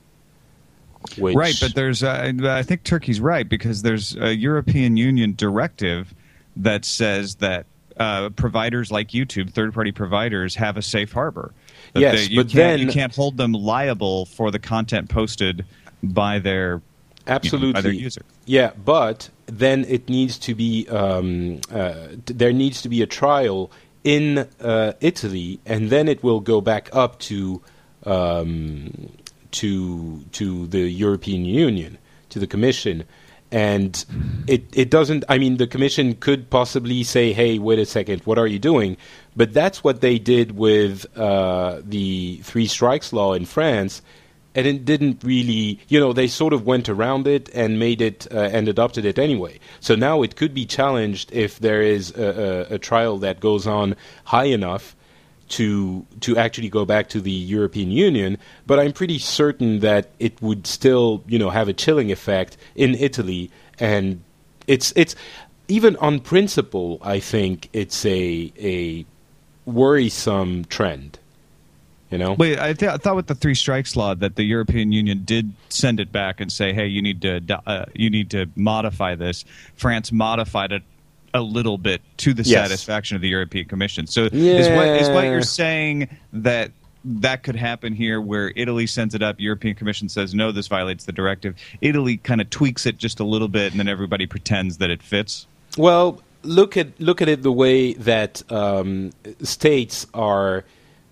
Which, 1.17 1.35
Right, 1.35 1.57
but 1.59 1.73
there's 1.73 2.03
uh, 2.03 2.31
I 2.43 2.61
think 2.63 2.83
Turki's 2.83 3.19
right 3.19 3.47
because 3.49 3.81
there's 3.81 4.15
a 4.17 4.35
European 4.35 4.97
Union 4.97 5.33
directive 5.35 6.13
that 6.57 6.85
says 6.85 7.35
that 7.35 7.65
uh, 7.97 8.29
providers 8.29 8.91
like 8.91 9.09
YouTube, 9.09 9.51
third-party 9.51 9.91
providers, 9.93 10.55
have 10.55 10.77
a 10.77 10.81
safe 10.81 11.11
harbor. 11.11 11.53
Yes, 11.95 12.27
they- 12.27 12.35
but 12.35 12.49
can't, 12.49 12.81
you 12.81 12.87
can't 12.87 13.15
hold 13.15 13.37
them 13.37 13.51
liable 13.53 14.25
for 14.27 14.51
the 14.51 14.59
content 14.59 15.09
posted 15.09 15.65
by 16.03 16.37
their 16.39 16.81
you 17.25 17.29
know, 17.29 17.35
absolutely 17.35 17.73
by 17.73 17.81
their 17.81 17.91
user. 17.91 18.21
Yeah, 18.45 18.71
but 18.83 19.29
then 19.45 19.85
it 19.85 20.09
needs 20.09 20.37
to 20.39 20.55
be 20.55 20.87
um, 20.89 21.61
uh, 21.71 22.07
there 22.25 22.53
needs 22.53 22.81
to 22.81 22.89
be 22.89 23.01
a 23.01 23.07
trial 23.07 23.71
in 24.03 24.47
uh, 24.59 24.93
Italy, 24.99 25.59
and 25.65 25.89
then 25.89 26.07
it 26.07 26.23
will 26.23 26.39
go 26.39 26.61
back 26.61 26.89
up 26.93 27.19
to 27.19 27.61
um, 28.05 29.11
to 29.51 30.23
to 30.31 30.67
the 30.67 30.89
European 30.89 31.45
Union, 31.45 31.97
to 32.29 32.39
the 32.39 32.47
Commission, 32.47 33.03
and 33.51 34.05
it 34.47 34.65
it 34.73 34.89
doesn't. 34.89 35.23
I 35.29 35.37
mean, 35.37 35.57
the 35.57 35.67
Commission 35.67 36.15
could 36.15 36.49
possibly 36.49 37.03
say, 37.03 37.33
"Hey, 37.33 37.59
wait 37.59 37.79
a 37.79 37.85
second, 37.85 38.21
what 38.23 38.37
are 38.37 38.47
you 38.47 38.59
doing?" 38.59 38.97
But 39.35 39.53
that's 39.53 39.83
what 39.83 40.01
they 40.01 40.17
did 40.19 40.57
with 40.57 41.05
uh, 41.17 41.81
the 41.83 42.37
three 42.43 42.67
strikes 42.67 43.13
law 43.13 43.33
in 43.33 43.45
France 43.45 44.01
and 44.53 44.67
it 44.67 44.85
didn't 44.85 45.23
really, 45.23 45.79
you 45.87 45.99
know, 45.99 46.13
they 46.13 46.27
sort 46.27 46.53
of 46.53 46.65
went 46.65 46.89
around 46.89 47.27
it 47.27 47.49
and 47.53 47.79
made 47.79 48.01
it 48.01 48.27
uh, 48.31 48.49
and 48.51 48.67
adopted 48.67 49.05
it 49.05 49.17
anyway. 49.17 49.59
So 49.79 49.95
now 49.95 50.21
it 50.23 50.35
could 50.35 50.53
be 50.53 50.65
challenged 50.65 51.31
if 51.31 51.59
there 51.59 51.81
is 51.81 52.11
a, 52.17 52.67
a, 52.71 52.75
a 52.75 52.79
trial 52.79 53.17
that 53.19 53.39
goes 53.39 53.65
on 53.65 53.95
high 54.25 54.45
enough 54.45 54.95
to 55.49 56.05
to 56.21 56.37
actually 56.37 56.69
go 56.69 56.85
back 56.85 57.09
to 57.09 57.21
the 57.21 57.31
European 57.31 57.91
Union. 57.91 58.37
But 58.65 58.79
I'm 58.79 58.93
pretty 58.93 59.19
certain 59.19 59.79
that 59.79 60.09
it 60.19 60.41
would 60.41 60.65
still, 60.65 61.23
you 61.27 61.37
know, 61.37 61.49
have 61.49 61.67
a 61.67 61.73
chilling 61.73 62.11
effect 62.11 62.57
in 62.75 62.95
Italy, 62.95 63.51
and 63.79 64.21
it's 64.67 64.93
it's 64.95 65.15
even 65.67 65.95
on 65.97 66.19
principle. 66.19 66.99
I 67.01 67.19
think 67.19 67.69
it's 67.73 68.05
a 68.05 68.51
a 68.59 69.05
worrisome 69.65 70.65
trend. 70.65 71.19
You 72.11 72.17
know. 72.17 72.33
Wait, 72.33 72.59
I, 72.59 72.73
th- 72.73 72.91
I 72.91 72.97
thought 72.97 73.15
with 73.15 73.27
the 73.27 73.35
three 73.35 73.55
strikes 73.55 73.95
law 73.95 74.13
that 74.15 74.35
the 74.35 74.43
European 74.43 74.91
Union 74.91 75.23
did 75.23 75.53
send 75.69 75.99
it 76.01 76.11
back 76.11 76.41
and 76.41 76.51
say, 76.51 76.73
"Hey, 76.73 76.87
you 76.87 77.01
need 77.01 77.21
to 77.21 77.61
uh, 77.65 77.85
you 77.95 78.09
need 78.09 78.29
to 78.31 78.47
modify 78.55 79.15
this." 79.15 79.45
France 79.75 80.11
modified 80.11 80.73
it 80.73 80.83
a 81.33 81.41
little 81.41 81.77
bit 81.77 82.01
to 82.17 82.33
the 82.33 82.43
Yes. 82.43 82.67
satisfaction 82.67 83.15
of 83.15 83.21
the 83.21 83.29
European 83.29 83.65
Commission. 83.65 84.07
So 84.07 84.25
is 84.25 84.67
what 84.69 84.87
is 84.87 85.09
what 85.09 85.23
you're 85.23 85.41
saying 85.41 86.09
that 86.33 86.71
that 87.05 87.43
could 87.43 87.55
happen 87.55 87.93
here, 87.93 88.19
where 88.21 88.51
Italy 88.57 88.85
sends 88.85 89.15
it 89.15 89.23
up, 89.23 89.39
European 89.39 89.73
Commission 89.75 90.09
says 90.09 90.35
no, 90.35 90.51
this 90.51 90.67
violates 90.67 91.05
the 91.05 91.13
directive. 91.13 91.55
Italy 91.79 92.17
kind 92.17 92.41
of 92.41 92.49
tweaks 92.49 92.85
it 92.85 92.97
just 92.97 93.21
a 93.21 93.23
little 93.23 93.47
bit, 93.47 93.71
and 93.71 93.79
then 93.79 93.87
everybody 93.87 94.27
pretends 94.27 94.77
that 94.79 94.89
it 94.89 95.01
fits. 95.01 95.47
Well, 95.77 96.21
look 96.43 96.75
at 96.75 96.99
look 96.99 97.21
at 97.21 97.29
it 97.29 97.41
the 97.41 97.51
way 97.53 97.93
that 97.93 98.43
um, 98.51 99.11
states 99.41 100.05
are 100.13 100.65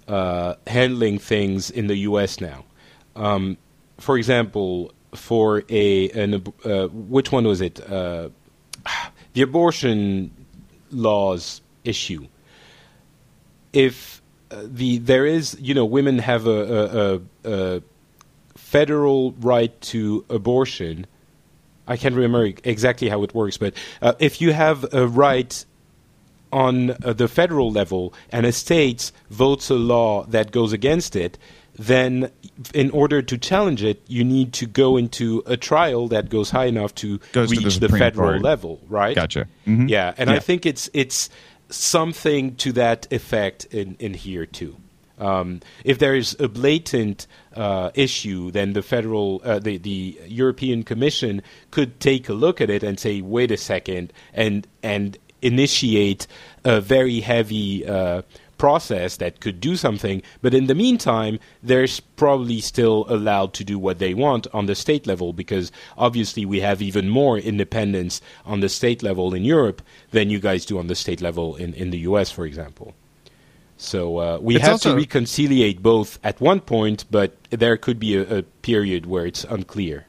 uh, 0.10 0.56
handling 0.67 1.19
things 1.19 1.69
in 1.69 1.88
the 1.88 1.95
U.S. 1.98 2.41
now. 2.41 2.65
Um, 3.15 3.58
for 4.00 4.17
example, 4.17 4.91
for 5.13 5.63
a 5.69 6.10
an, 6.10 6.43
uh, 6.65 6.88
which 6.88 7.32
one 7.32 7.45
was 7.45 7.62
it? 7.62 7.80
Uh, 7.80 8.30
the 9.34 9.41
abortion 9.41 10.32
laws 10.91 11.62
issue. 11.84 12.28
If 13.72 14.22
uh, 14.52 14.63
the 14.65 14.98
there 14.98 15.26
is, 15.26 15.56
you 15.60 15.74
know, 15.74 15.86
women 15.86 16.19
have 16.19 16.48
a, 16.48 17.22
a, 17.45 17.50
a, 17.50 17.82
federal 18.56 19.34
right 19.34 19.80
to 19.82 20.26
abortion. 20.30 21.06
I 21.88 21.98
can't 21.98 22.13
remember 22.13 22.52
exactly 22.63 23.10
how 23.10 23.24
it 23.24 23.34
works, 23.34 23.58
but 23.58 23.74
uh, 24.02 24.13
if 24.19 24.41
you 24.41 24.54
have 24.54 24.93
a 24.93 25.08
right 25.08 25.65
on 26.51 26.91
uh, 27.03 27.13
the 27.13 27.27
federal 27.27 27.71
level 27.71 28.13
and 28.31 28.45
a 28.45 28.51
state 28.51 29.12
votes 29.29 29.69
a 29.69 29.75
law 29.75 30.23
that 30.25 30.51
goes 30.51 30.73
against 30.73 31.15
it, 31.15 31.38
then 31.75 32.29
in 32.73 32.89
order 32.91 33.21
to 33.21 33.38
challenge 33.38 33.83
it, 33.83 34.01
you 34.07 34.23
need 34.23 34.51
to 34.53 34.65
go 34.65 34.97
into 34.97 35.41
a 35.45 35.55
trial 35.55 36.07
that 36.09 36.29
goes 36.29 36.49
high 36.49 36.65
enough 36.65 36.93
to 36.95 37.19
Goes 37.31 37.49
to 37.51 37.55
reach 37.59 37.79
the 37.79 37.88
the, 37.88 37.97
federal 37.97 38.31
Court. 38.31 38.41
level, 38.41 38.81
right? 38.89 39.15
Gotcha. 39.15 39.47
Mhm. 39.65 39.89
Yeah, 39.89 40.13
and 40.17 40.29
I 40.29 40.39
think 40.39 40.65
it's 40.65 40.89
it's 40.93 41.29
something 41.69 42.55
to 42.55 42.71
that 42.73 43.12
effect 43.12 43.65
in, 43.65 43.95
in 43.99 44.13
here 44.13 44.45
too. 44.45 44.75
Um, 45.19 45.59
if 45.83 45.99
there 45.99 46.15
is 46.15 46.35
a 46.39 46.47
blatant 46.47 47.27
uh, 47.53 47.91
issue, 47.93 48.51
then 48.51 48.71
the 48.73 48.81
federal, 48.81 49.41
uh, 49.43 49.59
the 49.59 49.77
the 49.77 50.17
European 50.27 50.83
Commission 50.83 51.41
could 51.71 51.99
take 51.99 52.29
a 52.29 52.33
look 52.33 52.62
at 52.62 52.69
it 52.69 52.83
and 52.83 52.97
say, 52.99 53.19
"Wait 53.21 53.51
a 53.51 53.57
second, 53.57 54.13
and 54.33 54.65
and 54.81 55.17
initiate 55.41 56.28
a 56.63 56.82
very 56.82 57.19
heavy 57.19 57.86
uh, 57.86 58.21
process 58.60 59.17
that 59.17 59.39
could 59.39 59.60
do 59.60 59.75
something. 59.75 60.21
But 60.43 60.54
in 60.54 60.67
the 60.67 60.75
meantime, 60.75 61.39
they're 61.63 61.88
probably 62.15 62.62
still 62.62 63.06
allowed 63.10 63.54
to 63.54 63.63
do 63.63 63.80
what 63.80 63.97
they 63.97 64.13
want 64.13 64.45
on 64.54 64.67
the 64.67 64.75
state 64.75 65.08
level 65.08 65.34
because 65.34 65.71
obviously 65.97 66.45
we 66.45 66.60
have 66.60 66.80
even 66.82 67.10
more 67.10 67.39
independence 67.39 68.21
on 68.45 68.60
the 68.60 68.69
state 68.69 69.02
level 69.02 69.34
in 69.34 69.43
Europe 69.43 69.82
than 70.12 70.30
you 70.30 70.39
guys 70.39 70.65
do 70.65 70.78
on 70.78 70.88
the 70.88 70.95
state 70.95 71.21
level 71.21 71.56
in, 71.56 71.73
in 71.73 71.89
the 71.89 71.99
US, 71.99 72.30
for 72.30 72.45
example. 72.45 72.93
So 73.78 74.17
uh, 74.17 74.39
we 74.41 74.58
It's 74.58 74.65
have 74.65 74.82
to 74.82 74.93
reconciliate 74.93 75.82
both 75.82 76.19
at 76.21 76.39
one 76.41 76.60
point, 76.60 77.06
but 77.10 77.38
there 77.49 77.78
could 77.78 77.97
be 77.97 78.17
a, 78.17 78.39
a 78.39 78.43
period 78.62 79.06
where 79.06 79.25
it's 79.25 79.45
unclear. 79.45 80.06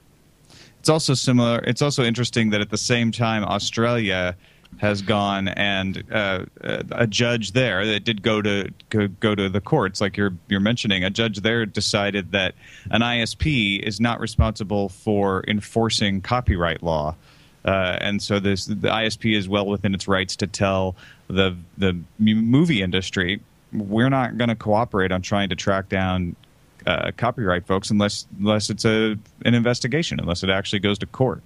It's 0.80 0.88
also 0.88 1.14
similar. 1.14 1.60
It's 1.60 1.82
also 1.82 2.02
interesting 2.02 2.50
that 2.50 2.60
at 2.60 2.70
the 2.70 2.78
same 2.78 3.12
time, 3.12 3.44
Australia 3.44 4.36
has 4.78 5.02
gone 5.02 5.48
and 5.48 6.02
uh, 6.10 6.44
a 6.62 7.06
judge 7.06 7.52
there 7.52 7.84
that 7.84 8.04
did 8.04 8.22
go 8.22 8.40
to 8.40 8.70
go, 8.88 9.34
to 9.34 9.48
the 9.48 9.60
courts, 9.60 10.00
like 10.00 10.16
you're 10.16 10.32
you're 10.48 10.60
mentioning. 10.60 11.04
A 11.04 11.10
judge 11.10 11.40
there 11.40 11.66
decided 11.66 12.32
that 12.32 12.54
an 12.90 13.02
ISP 13.02 13.80
is 13.80 14.00
not 14.00 14.20
responsible 14.20 14.88
for 14.88 15.44
enforcing 15.46 16.20
copyright 16.20 16.82
law. 16.82 17.14
Uh, 17.62 17.98
and 18.00 18.22
so 18.22 18.40
this 18.40 18.64
the 18.64 18.88
ISP 18.88 19.36
is 19.36 19.48
well 19.48 19.66
within 19.66 19.94
its 19.94 20.08
rights 20.08 20.36
to 20.36 20.46
tell 20.46 20.96
the 21.28 21.54
the 21.76 21.98
movie 22.18 22.80
industry 22.80 23.40
we're 23.72 24.08
not 24.08 24.36
going 24.36 24.48
to 24.48 24.56
cooperate 24.56 25.12
on 25.12 25.22
trying 25.22 25.48
to 25.48 25.56
track 25.56 25.88
down 25.88 26.36
uh, 26.86 27.10
copyright 27.16 27.66
folks 27.66 27.90
unless 27.90 28.26
unless 28.38 28.70
it's 28.70 28.84
a 28.84 29.16
an 29.44 29.54
investigation, 29.54 30.18
unless 30.18 30.42
it 30.42 30.50
actually 30.50 30.78
goes 30.78 30.98
to 30.98 31.06
court. 31.06 31.42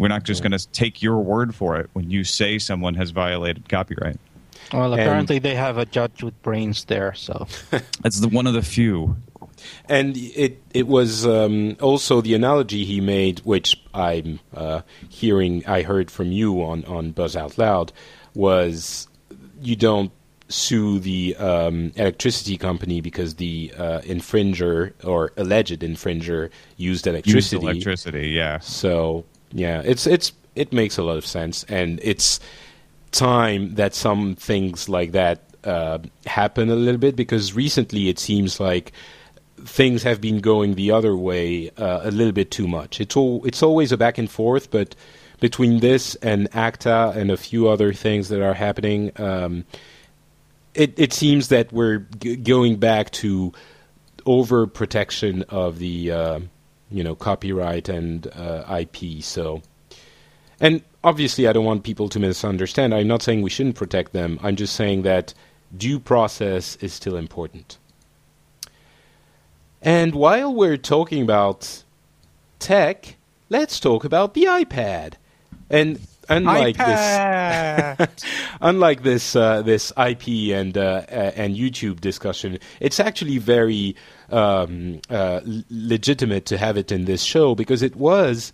We're 0.00 0.08
not 0.08 0.22
just 0.22 0.42
going 0.42 0.52
to 0.52 0.68
take 0.68 1.02
your 1.02 1.18
word 1.18 1.54
for 1.54 1.76
it 1.76 1.90
when 1.92 2.10
you 2.10 2.24
say 2.24 2.58
someone 2.58 2.94
has 2.94 3.10
violated 3.10 3.68
copyright. 3.68 4.16
Well, 4.72 4.94
And- 4.94 5.02
apparently 5.02 5.38
they 5.40 5.54
have 5.54 5.76
a 5.76 5.84
judge 5.84 6.22
with 6.22 6.40
brains 6.40 6.86
there, 6.86 7.12
so 7.12 7.46
That's 8.02 8.20
the 8.20 8.28
one 8.28 8.46
of 8.46 8.54
the 8.54 8.62
few. 8.62 9.18
And 9.90 10.16
it 10.16 10.62
it 10.72 10.86
was 10.86 11.26
um, 11.26 11.76
also 11.82 12.22
the 12.22 12.34
analogy 12.34 12.86
he 12.86 13.02
made, 13.02 13.40
which 13.40 13.78
I'm 13.92 14.40
uh, 14.54 14.80
hearing, 15.10 15.66
I 15.66 15.82
heard 15.82 16.10
from 16.10 16.32
you 16.32 16.62
on 16.62 16.82
on 16.86 17.10
Buzz 17.10 17.36
Out 17.36 17.58
Loud, 17.58 17.92
was 18.34 19.06
you 19.60 19.76
don't 19.76 20.12
sue 20.48 20.98
the 20.98 21.36
um, 21.36 21.92
electricity 21.96 22.56
company 22.56 23.02
because 23.02 23.34
the 23.34 23.70
uh, 23.76 24.00
infringer 24.00 24.94
or 25.04 25.32
alleged 25.36 25.80
infringer 25.80 26.48
used 26.78 27.06
electricity. 27.06 27.36
Used 27.36 27.52
electricity. 27.52 28.18
electricity, 28.18 28.28
yeah. 28.30 28.58
So 28.60 29.26
yeah, 29.52 29.82
it's 29.84 30.06
it's 30.06 30.32
it 30.54 30.72
makes 30.72 30.98
a 30.98 31.02
lot 31.02 31.16
of 31.16 31.26
sense, 31.26 31.64
and 31.64 32.00
it's 32.02 32.40
time 33.12 33.74
that 33.74 33.94
some 33.94 34.36
things 34.36 34.88
like 34.88 35.12
that 35.12 35.42
uh, 35.64 35.98
happen 36.26 36.70
a 36.70 36.74
little 36.76 37.00
bit 37.00 37.16
because 37.16 37.54
recently 37.54 38.08
it 38.08 38.18
seems 38.18 38.60
like 38.60 38.92
things 39.64 40.02
have 40.02 40.20
been 40.20 40.38
going 40.38 40.74
the 40.74 40.90
other 40.90 41.14
way 41.16 41.70
uh, 41.76 42.00
a 42.04 42.10
little 42.10 42.32
bit 42.32 42.50
too 42.50 42.66
much. 42.66 43.00
It's 43.00 43.16
all 43.16 43.44
it's 43.44 43.62
always 43.62 43.92
a 43.92 43.96
back 43.96 44.18
and 44.18 44.30
forth, 44.30 44.70
but 44.70 44.94
between 45.40 45.80
this 45.80 46.14
and 46.16 46.48
ACTA 46.54 47.14
and 47.16 47.30
a 47.30 47.36
few 47.36 47.68
other 47.68 47.92
things 47.92 48.28
that 48.28 48.42
are 48.42 48.54
happening. 48.54 49.10
Um, 49.16 49.64
it, 50.74 50.96
it 50.98 51.12
seems 51.12 51.48
that 51.48 51.72
we're 51.72 52.06
g- 52.20 52.36
going 52.36 52.76
back 52.76 53.10
to 53.10 53.52
over 54.26 54.66
protection 54.66 55.42
of 55.48 55.78
the 55.78 56.12
uh, 56.12 56.40
you 56.90 57.02
know 57.02 57.14
copyright 57.14 57.88
and 57.88 58.26
uh, 58.28 58.64
IP. 58.80 59.22
So, 59.22 59.62
and 60.60 60.82
obviously, 61.02 61.46
I 61.48 61.52
don't 61.52 61.64
want 61.64 61.84
people 61.84 62.08
to 62.08 62.18
misunderstand. 62.18 62.94
I'm 62.94 63.08
not 63.08 63.22
saying 63.22 63.42
we 63.42 63.50
shouldn't 63.50 63.76
protect 63.76 64.12
them. 64.12 64.38
I'm 64.42 64.56
just 64.56 64.74
saying 64.74 65.02
that 65.02 65.34
due 65.76 66.00
process 66.00 66.76
is 66.76 66.92
still 66.92 67.16
important. 67.16 67.78
And 69.82 70.14
while 70.14 70.52
we're 70.52 70.76
talking 70.76 71.22
about 71.22 71.84
tech, 72.58 73.16
let's 73.48 73.80
talk 73.80 74.04
about 74.04 74.34
the 74.34 74.44
iPad. 74.44 75.14
And 75.70 76.00
unlike 76.30 76.76
this 76.76 78.08
unlike 78.60 79.02
this 79.02 79.36
uh, 79.36 79.62
this 79.62 79.92
IP 79.96 80.54
and 80.54 80.76
uh, 80.78 81.02
uh, 81.10 81.32
and 81.34 81.56
YouTube 81.56 82.00
discussion, 82.00 82.58
it's 82.78 83.00
actually 83.00 83.38
very 83.38 83.96
um, 84.30 85.00
uh, 85.10 85.40
legitimate 85.68 86.46
to 86.46 86.58
have 86.58 86.76
it 86.76 86.92
in 86.92 87.04
this 87.04 87.22
show 87.22 87.54
because 87.54 87.82
it 87.82 87.96
was, 87.96 88.52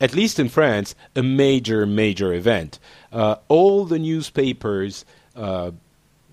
at 0.00 0.14
least 0.14 0.38
in 0.38 0.48
France, 0.48 0.94
a 1.16 1.22
major 1.22 1.86
major 1.86 2.32
event. 2.34 2.78
Uh, 3.12 3.36
all 3.48 3.84
the 3.84 3.98
newspapers. 3.98 5.04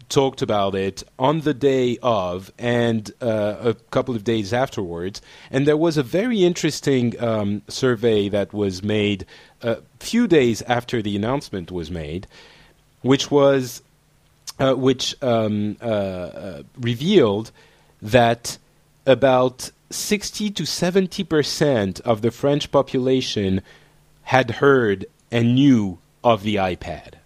Uh, 0.10 0.19
talked 0.19 0.41
about 0.41 0.76
it 0.76 1.04
on 1.17 1.41
the 1.41 1.54
day 1.54 1.98
of 2.02 2.52
and 2.58 3.12
uh, 3.22 3.56
a 3.62 3.74
couple 3.91 4.15
of 4.15 4.24
days 4.24 4.54
afterwards. 4.54 5.22
And 5.52 5.67
there 5.67 5.78
was 5.78 5.98
a 5.98 6.04
very 6.04 6.43
interesting 6.43 7.22
um, 7.22 7.62
survey 7.67 8.30
that 8.30 8.54
was 8.54 8.84
made 8.84 9.26
a 9.62 9.78
few 10.00 10.28
days 10.28 10.62
after 10.63 11.02
the 11.02 11.15
announcement 11.15 11.72
was 11.72 11.91
made, 11.91 12.28
which 13.02 13.32
was 13.32 13.82
uh, 14.60 14.74
which 14.74 15.15
um, 15.22 15.78
uh, 15.82 15.86
uh, 15.86 16.63
revealed 16.78 17.52
that 18.02 18.58
about 19.06 19.72
60 19.89 20.52
to 20.52 20.65
70 20.65 21.24
percent 21.24 22.00
of 22.02 22.22
the 22.22 22.32
French 22.32 22.72
population 22.72 23.62
had 24.24 24.52
heard 24.52 25.06
and 25.32 25.56
knew 25.56 26.00
of 26.24 26.43
the 26.43 26.56
iPad 26.56 27.18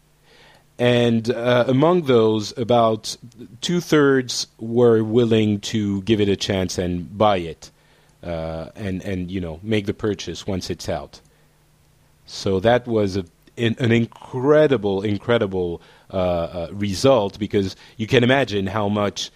and 0.79 1.29
uh, 1.29 1.65
among 1.67 2.03
those, 2.03 2.57
about 2.57 3.15
two 3.61 3.79
thirds 3.79 4.47
were 4.59 5.03
willing 5.03 5.59
to 5.61 6.01
give 6.01 6.19
it 6.19 6.29
a 6.29 6.35
chance 6.35 6.77
and 6.77 7.15
buy 7.15 7.37
it, 7.37 7.69
uh, 8.23 8.69
and 8.75 9.03
and 9.03 9.29
you 9.29 9.39
know 9.39 9.59
make 9.61 9.85
the 9.85 9.93
purchase 9.93 10.47
once 10.47 10.69
it's 10.69 10.89
out. 10.89 11.21
So 12.25 12.59
that 12.61 12.87
was 12.87 13.17
a, 13.17 13.25
in, 13.55 13.75
an 13.79 13.91
incredible, 13.91 15.03
incredible 15.03 15.81
uh, 16.11 16.17
uh, 16.17 16.67
result 16.71 17.37
because 17.37 17.75
you 17.97 18.07
can 18.07 18.23
imagine 18.23 18.65
how 18.67 18.89
much 18.89 19.31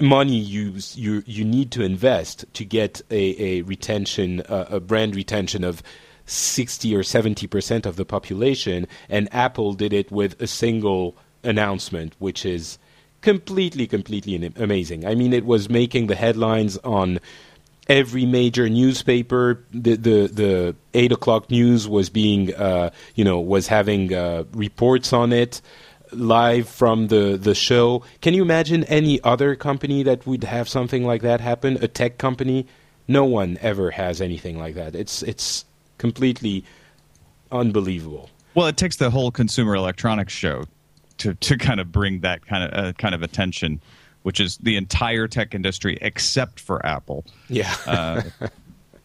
money 0.00 0.36
you 0.36 0.74
you 0.94 1.22
you 1.26 1.44
need 1.44 1.70
to 1.72 1.82
invest 1.82 2.44
to 2.54 2.64
get 2.64 3.02
a, 3.10 3.42
a 3.42 3.62
retention, 3.62 4.42
a 4.48 4.78
brand 4.78 5.16
retention 5.16 5.64
of 5.64 5.82
60 6.26 6.94
or 6.94 7.02
70 7.02 7.46
percent 7.46 7.86
of 7.86 7.96
the 7.96 8.04
population, 8.04 8.86
and 9.08 9.32
Apple 9.32 9.72
did 9.72 9.92
it 9.92 10.10
with 10.10 10.40
a 10.40 10.46
single 10.46 11.16
announcement, 11.42 12.14
which 12.18 12.44
is 12.44 12.78
completely, 13.20 13.86
completely 13.86 14.52
amazing. 14.56 15.06
I 15.06 15.14
mean, 15.14 15.32
it 15.32 15.44
was 15.44 15.68
making 15.68 16.06
the 16.06 16.14
headlines 16.14 16.76
on 16.78 17.20
every 17.88 18.26
major 18.26 18.68
newspaper. 18.68 19.64
The 19.72 19.96
the, 19.96 20.28
the 20.28 20.76
eight 20.94 21.12
o'clock 21.12 21.50
news 21.50 21.88
was 21.88 22.10
being, 22.10 22.54
uh, 22.54 22.90
you 23.14 23.24
know, 23.24 23.40
was 23.40 23.68
having 23.68 24.12
uh, 24.12 24.44
reports 24.52 25.12
on 25.12 25.32
it 25.32 25.60
live 26.12 26.68
from 26.68 27.08
the 27.08 27.36
the 27.36 27.54
show. 27.54 28.02
Can 28.20 28.34
you 28.34 28.42
imagine 28.42 28.84
any 28.84 29.20
other 29.22 29.54
company 29.54 30.02
that 30.04 30.26
would 30.26 30.44
have 30.44 30.68
something 30.68 31.04
like 31.04 31.22
that 31.22 31.40
happen? 31.40 31.78
A 31.82 31.88
tech 31.88 32.18
company? 32.18 32.66
No 33.08 33.24
one 33.24 33.58
ever 33.60 33.92
has 33.92 34.20
anything 34.20 34.58
like 34.58 34.74
that. 34.74 34.94
It's 34.94 35.22
it's 35.22 35.64
completely 35.98 36.64
unbelievable. 37.52 38.30
Well, 38.54 38.66
it 38.66 38.76
takes 38.76 38.96
the 38.96 39.10
whole 39.10 39.30
consumer 39.30 39.74
electronics 39.74 40.32
show 40.32 40.64
to 41.18 41.34
to 41.34 41.56
kind 41.56 41.80
of 41.80 41.92
bring 41.92 42.20
that 42.20 42.46
kind 42.46 42.64
of 42.64 42.84
uh, 42.84 42.92
kind 42.94 43.14
of 43.14 43.22
attention, 43.22 43.80
which 44.22 44.40
is 44.40 44.56
the 44.58 44.76
entire 44.76 45.28
tech 45.28 45.54
industry 45.54 45.98
except 46.00 46.60
for 46.60 46.84
Apple. 46.84 47.24
Yeah. 47.48 47.74
Uh, 47.86 48.22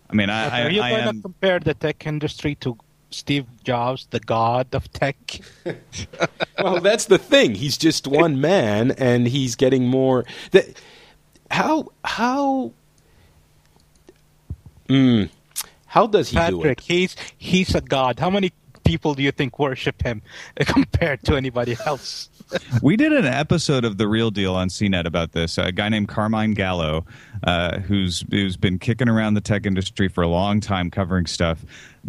I 0.10 0.13
mean, 0.13 0.30
I, 0.30 0.49
I, 0.49 0.63
Are 0.63 0.69
you 0.69 0.82
I 0.82 0.89
going 0.91 1.04
to 1.04 1.10
am. 1.10 1.21
compare 1.21 1.60
the 1.60 1.73
tech 1.73 2.06
industry 2.06 2.56
to 2.56 2.77
Steve 3.12 3.45
Jobs, 3.63 4.08
the 4.10 4.19
god 4.19 4.67
of 4.73 4.91
tech? 4.91 5.39
well, 6.62 6.82
that's 6.82 7.06
the 7.06 7.17
thing. 7.17 7.56
He's 7.56 7.77
just 7.77 8.08
one 8.08 8.41
man, 8.41 8.91
and 8.91 9.27
he's 9.27 9.56
getting 9.56 9.88
more. 9.88 10.25
That 10.51 10.65
how 11.49 11.91
how. 12.04 12.73
Mm, 14.89 15.30
how 15.91 16.08
does 16.08 16.30
he 16.30 16.38
do 16.38 16.41
Patrick, 16.41 16.80
it? 16.80 16.86
he's 16.86 17.15
he's 17.38 17.75
a 17.75 17.82
god. 17.82 18.17
How 18.17 18.30
many 18.30 18.54
people 18.86 19.13
do 19.13 19.21
you 19.23 19.32
think 19.34 19.60
worship 19.60 20.01
him 20.01 20.21
compared 20.56 21.21
to 21.23 21.36
anybody 21.36 21.75
else? 21.86 22.30
we 22.82 22.95
did 22.95 23.12
an 23.12 23.25
episode 23.25 23.84
of 23.84 23.97
the 23.97 24.08
Real 24.08 24.32
Deal 24.32 24.56
on 24.56 24.69
CNET 24.69 25.06
about 25.06 25.34
this. 25.34 25.58
A 25.58 25.69
guy 25.73 25.89
named 25.89 26.08
Carmine 26.08 26.54
Gallo, 26.54 27.06
uh, 27.43 27.80
who's 27.80 28.23
who's 28.32 28.56
been 28.56 28.80
kicking 28.80 29.10
around 29.10 29.34
the 29.34 29.41
tech 29.41 29.65
industry 29.65 30.08
for 30.08 30.21
a 30.21 30.30
long 30.30 30.62
time, 30.62 30.89
covering 30.89 31.25
stuff, 31.25 31.65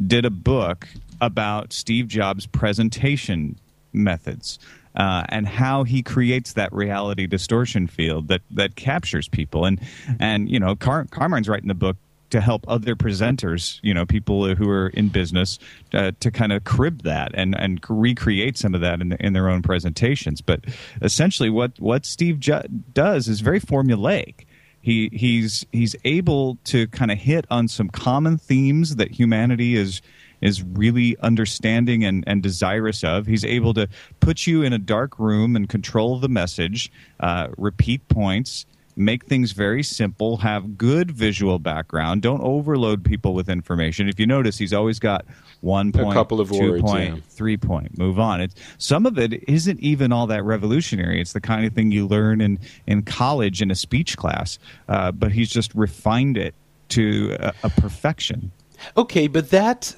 did 0.07 0.25
a 0.25 0.31
book 0.31 0.87
about 1.21 1.73
Steve 1.73 2.07
Jobs' 2.07 2.47
presentation 2.47 3.59
methods. 3.93 4.61
Uh, 4.95 5.25
and 5.31 5.49
how 5.49 5.83
he 5.83 6.05
creates 6.05 6.53
that 6.53 6.73
reality 6.73 7.27
distortion 7.27 7.89
field 7.89 8.29
that, 8.29 8.43
that 8.51 8.77
captures 8.77 9.27
people, 9.27 9.65
and 9.65 9.81
and 10.21 10.49
you 10.49 10.61
know 10.61 10.77
Car- 10.77 11.07
Carmine's 11.11 11.49
writing 11.49 11.69
the 11.69 11.75
book 11.75 11.97
to 12.33 12.41
help 12.41 12.65
other 12.67 12.97
presenters, 12.97 13.79
you 13.83 13.95
know, 13.95 14.05
people 14.05 14.55
who 14.55 14.69
are 14.69 14.89
in 14.89 15.09
business, 15.09 15.59
uh, 15.95 16.13
to 16.21 16.31
kind 16.31 16.53
of 16.53 16.65
crib 16.65 17.03
that 17.03 17.31
and 17.35 17.55
and 17.55 17.81
recreate 17.89 18.59
some 18.59 18.75
of 18.75 18.81
that 18.81 19.01
in, 19.01 19.11
the, 19.11 19.25
in 19.25 19.33
their 19.33 19.49
own 19.49 19.63
presentations. 19.63 20.41
But 20.41 20.65
essentially, 21.01 21.51
what 21.51 21.79
what 21.79 22.05
Steve 22.05 22.41
Ju- 22.41 22.69
does 22.93 23.29
is 23.29 23.41
very 23.41 23.61
formulaic. 23.61 24.47
He 24.81 25.11
he's 25.13 25.65
he's 25.73 25.95
able 26.05 26.59
to 26.65 26.89
kind 26.89 27.11
of 27.11 27.19
hit 27.19 27.47
on 27.51 27.69
some 27.69 27.89
common 27.89 28.37
themes 28.39 28.97
that 28.97 29.13
humanity 29.13 29.77
is 29.77 30.03
is 30.41 30.63
really 30.63 31.17
understanding 31.21 32.05
and, 32.05 32.25
and 32.27 32.43
desirous 32.43 33.05
of. 33.05 33.27
He's 33.27 33.45
able 33.45 33.75
to 33.75 33.89
put 34.21 34.47
you 34.47 34.63
in 34.63 34.73
a 34.73 34.79
dark 34.79 35.19
room 35.19 35.55
and 35.55 35.69
control 35.69 36.19
the 36.19 36.29
message, 36.29 36.91
uh, 37.21 37.49
repeat 37.57 38.09
points, 38.09 38.67
make 38.97 39.25
things 39.25 39.53
very 39.53 39.83
simple, 39.83 40.39
have 40.39 40.77
good 40.77 41.11
visual 41.11 41.59
background, 41.59 42.23
don't 42.23 42.43
overload 42.43 43.05
people 43.05 43.35
with 43.35 43.49
information. 43.49 44.09
If 44.09 44.21
you 44.21 44.27
notice, 44.27 44.59
he's 44.59 44.73
always 44.73 44.99
got 44.99 45.25
one 45.61 45.93
point, 45.93 46.15
couple 46.15 46.41
of 46.41 46.51
two 46.51 46.73
words, 46.73 46.83
point, 46.83 47.17
yeah. 47.17 47.23
three 47.29 47.57
point, 47.57 47.97
move 47.99 48.19
on. 48.19 48.41
It's 48.41 48.55
some 48.79 49.07
of 49.07 49.19
it 49.19 49.49
isn't 49.49 49.81
even 49.81 50.13
all 50.13 50.27
that 50.27 50.45
revolutionary. 50.45 51.21
It's 51.21 51.33
the 51.33 51.41
kind 51.41 51.65
of 51.65 51.73
thing 51.73 51.91
you 51.91 52.07
learn 52.07 52.41
in 52.41 52.59
in 52.87 53.03
college 53.03 53.63
in 53.63 53.71
a 53.71 53.77
speech 53.77 54.17
class, 54.17 54.59
uh, 54.89 55.13
but 55.13 55.33
he's 55.33 55.51
just 55.51 55.75
refined 55.75 56.37
it 56.37 56.55
to 56.91 57.37
a, 57.41 57.53
a 57.65 57.71
perfection. 57.71 58.53
Okay, 58.97 59.29
but 59.29 59.51
that 59.51 59.95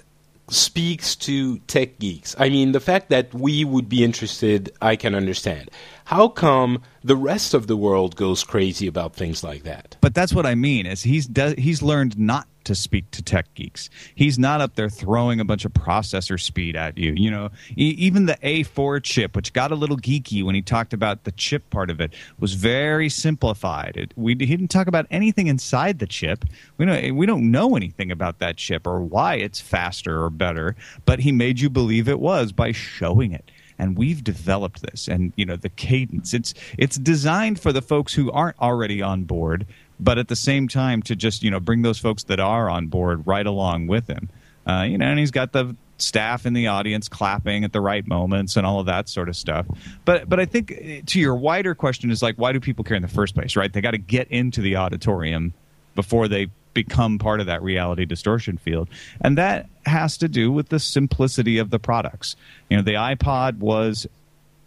speaks 0.49 1.17
to 1.17 1.59
tech 1.61 1.99
geeks. 1.99 2.37
I 2.39 2.49
mean, 2.49 2.73
the 2.73 2.81
fact 2.81 3.09
that 3.11 3.33
we 3.33 3.65
would 3.65 3.89
be 3.89 4.05
interested, 4.05 4.71
I 4.81 4.97
can 4.97 5.15
understand. 5.15 5.71
How 6.05 6.29
come 6.29 6.83
the 7.03 7.17
rest 7.17 7.55
of 7.55 7.67
the 7.67 7.77
world 7.77 8.17
goes 8.17 8.45
crazy 8.45 8.87
about 8.87 9.15
things 9.15 9.43
like 9.43 9.63
that? 9.63 9.97
But 10.01 10.15
that's 10.15 10.35
what 10.35 10.47
I 10.47 10.55
mean 10.55 10.87
is 10.87 11.03
he's 11.03 11.27
do, 11.27 11.55
he's 11.57 11.83
learned 11.83 12.19
not 12.19 12.47
to 12.65 12.75
speak 12.75 13.11
to 13.13 13.23
tech 13.23 13.53
geeks. 13.55 13.91
He's 14.15 14.39
not 14.39 14.61
up 14.61 14.75
there 14.75 14.89
throwing 14.89 15.41
a 15.41 15.45
bunch 15.45 15.65
of 15.65 15.73
processor 15.73 16.41
speed 16.41 16.77
at 16.77 16.99
you. 16.99 17.13
You 17.17 17.31
know, 17.31 17.51
e- 17.77 17.95
even 17.99 18.27
the 18.27 18.37
A4 18.43 19.03
chip, 19.03 19.37
which 19.37 19.53
got 19.53 19.71
a 19.71 19.75
little 19.75 19.97
geeky 19.97 20.43
when 20.43 20.55
he 20.55 20.63
talked 20.63 20.93
about 20.93 21.25
the 21.25 21.33
chip 21.33 21.69
part 21.71 21.91
of 21.91 22.01
it, 22.01 22.13
was 22.39 22.55
very 22.55 23.09
simplified. 23.09 23.97
It, 23.97 24.13
we 24.17 24.33
he 24.33 24.47
didn't 24.47 24.69
talk 24.69 24.87
about 24.87 25.07
anything 25.11 25.47
inside 25.47 25.99
the 25.99 26.07
chip. 26.07 26.45
We 26.77 26.87
don't 26.87 27.17
we 27.17 27.27
don't 27.27 27.51
know 27.51 27.77
anything 27.77 28.11
about 28.11 28.39
that 28.39 28.57
chip 28.57 28.87
or 28.87 29.01
why 29.01 29.37
it's 29.37 29.61
faster 29.61 30.23
or 30.23 30.31
better. 30.31 30.77
But 31.05 31.21
he 31.21 31.33
made 31.33 31.61
you 31.61 31.71
believe 31.71 32.09
it 32.09 32.21
was 32.21 32.53
by 32.53 32.73
showing 32.73 33.33
it 33.33 33.51
and 33.79 33.97
we've 33.97 34.23
developed 34.23 34.83
this 34.83 35.09
and 35.09 35.33
you 35.37 35.45
know 35.45 35.57
the 35.57 35.69
cadence 35.69 36.33
it's 36.33 36.55
it's 36.79 36.97
designed 36.97 37.59
for 37.59 37.73
the 37.73 37.83
folks 37.83 38.15
who 38.15 38.31
aren't 38.31 38.59
already 38.61 39.03
on 39.03 39.25
board 39.25 39.67
but 40.01 40.19
at 40.19 40.29
the 40.29 40.37
same 40.37 40.69
time 40.69 41.03
to 41.03 41.17
just 41.17 41.43
you 41.43 41.51
know 41.51 41.61
bring 41.61 41.83
those 41.83 41.99
folks 41.99 42.25
that 42.25 42.41
are 42.41 42.69
on 42.69 42.87
board 42.87 43.27
right 43.27 43.47
along 43.47 43.87
with 43.87 44.07
him 44.07 44.29
uh, 44.67 44.83
you 44.83 44.99
know 44.99 45.07
and 45.07 45.19
he's 45.19 45.31
got 45.31 45.53
the 45.53 45.75
staff 45.97 46.45
in 46.45 46.55
the 46.55 46.67
audience 46.67 47.09
clapping 47.09 47.63
at 47.63 47.73
the 47.73 47.81
right 47.81 48.07
moments 48.09 48.57
and 48.57 48.67
all 48.67 48.81
of 48.81 48.87
that 48.87 49.09
sort 49.09 49.29
of 49.29 49.37
stuff 49.37 49.65
but 50.05 50.29
but 50.29 50.41
i 50.41 50.45
think 50.45 50.73
eh, 50.73 51.01
to 51.07 51.21
your 51.21 51.37
wider 51.37 51.75
question 51.75 52.11
is 52.11 52.21
like 52.21 52.35
why 52.37 52.53
do 52.53 52.59
people 52.59 52.85
care 52.85 52.97
in 52.97 53.03
the 53.03 53.09
first 53.09 53.35
place 53.35 53.55
right 53.55 53.73
they 53.73 53.81
got 53.81 53.93
to 53.93 53.99
get 53.99 54.29
into 54.29 54.61
the 54.61 54.75
auditorium 54.77 55.55
before 55.95 56.27
they 56.27 56.49
become 56.75 57.19
part 57.19 57.41
of 57.41 57.47
that 57.47 57.63
reality 57.63 58.05
distortion 58.05 58.59
field. 58.59 58.89
And 59.21 59.39
that 59.39 59.69
has 59.87 60.19
to 60.19 60.29
do 60.29 60.53
with 60.53 60.69
the 60.69 60.81
simplicity 60.81 61.59
of 61.59 61.71
the 61.71 61.79
products. 61.79 62.37
You 62.69 62.77
know, 62.77 62.83
the 62.83 62.95
iPod 62.95 63.59
was 63.59 64.07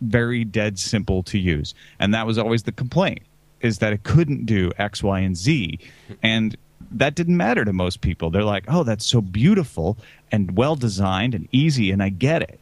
very 0.02 0.44
dead 0.44 0.80
simple 0.80 1.22
to 1.24 1.38
use. 1.38 1.76
And 2.00 2.14
that 2.14 2.26
was 2.26 2.38
always 2.38 2.64
the 2.64 2.72
complaint 2.72 3.22
is 3.62 3.80
that 3.80 3.94
it 3.94 4.04
couldn't 4.04 4.46
do 4.46 4.72
X, 4.78 5.02
Y, 5.04 5.20
and 5.20 5.36
Z. 5.36 5.80
And 6.22 6.56
that 6.92 7.16
didn't 7.16 7.38
matter 7.38 7.66
to 7.66 7.74
most 7.74 8.02
people. 8.02 8.30
They're 8.30 8.44
like, 8.44 8.66
"Oh, 8.68 8.84
that's 8.84 9.06
so 9.06 9.22
beautiful 9.22 9.98
and 10.32 10.58
well 10.58 10.76
designed 10.76 11.34
and 11.36 11.48
easy 11.52 11.92
and 11.92 12.02
I 12.02 12.10
get 12.10 12.42
it." 12.42 12.60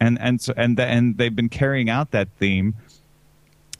And 0.00 0.18
and 0.20 0.40
so 0.40 0.54
and 0.56 0.76
the, 0.76 0.84
and 0.84 1.16
they've 1.18 1.34
been 1.34 1.48
carrying 1.48 1.90
out 1.90 2.12
that 2.12 2.28
theme 2.38 2.74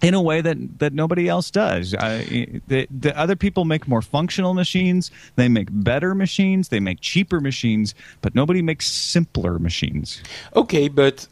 in 0.01 0.15
a 0.15 0.23
way 0.23 0.41
that 0.41 0.79
that 0.79 0.93
nobody 0.93 1.29
else 1.29 1.51
does. 1.51 1.95
I, 1.95 2.61
the, 2.69 2.87
the 2.91 3.17
other 3.19 3.37
people 3.37 3.65
make 3.65 3.89
more 3.89 4.03
functional 4.03 4.55
machines. 4.55 5.11
They 5.37 5.49
make 5.49 5.69
better 5.71 6.15
machines. 6.15 6.69
They 6.69 6.81
make 6.81 7.01
cheaper 7.01 7.41
machines, 7.41 7.95
but 8.21 8.35
nobody 8.35 8.63
makes 8.63 8.87
simpler 8.87 9.59
machines. 9.59 10.23
Okay, 10.55 10.89
but 10.89 11.27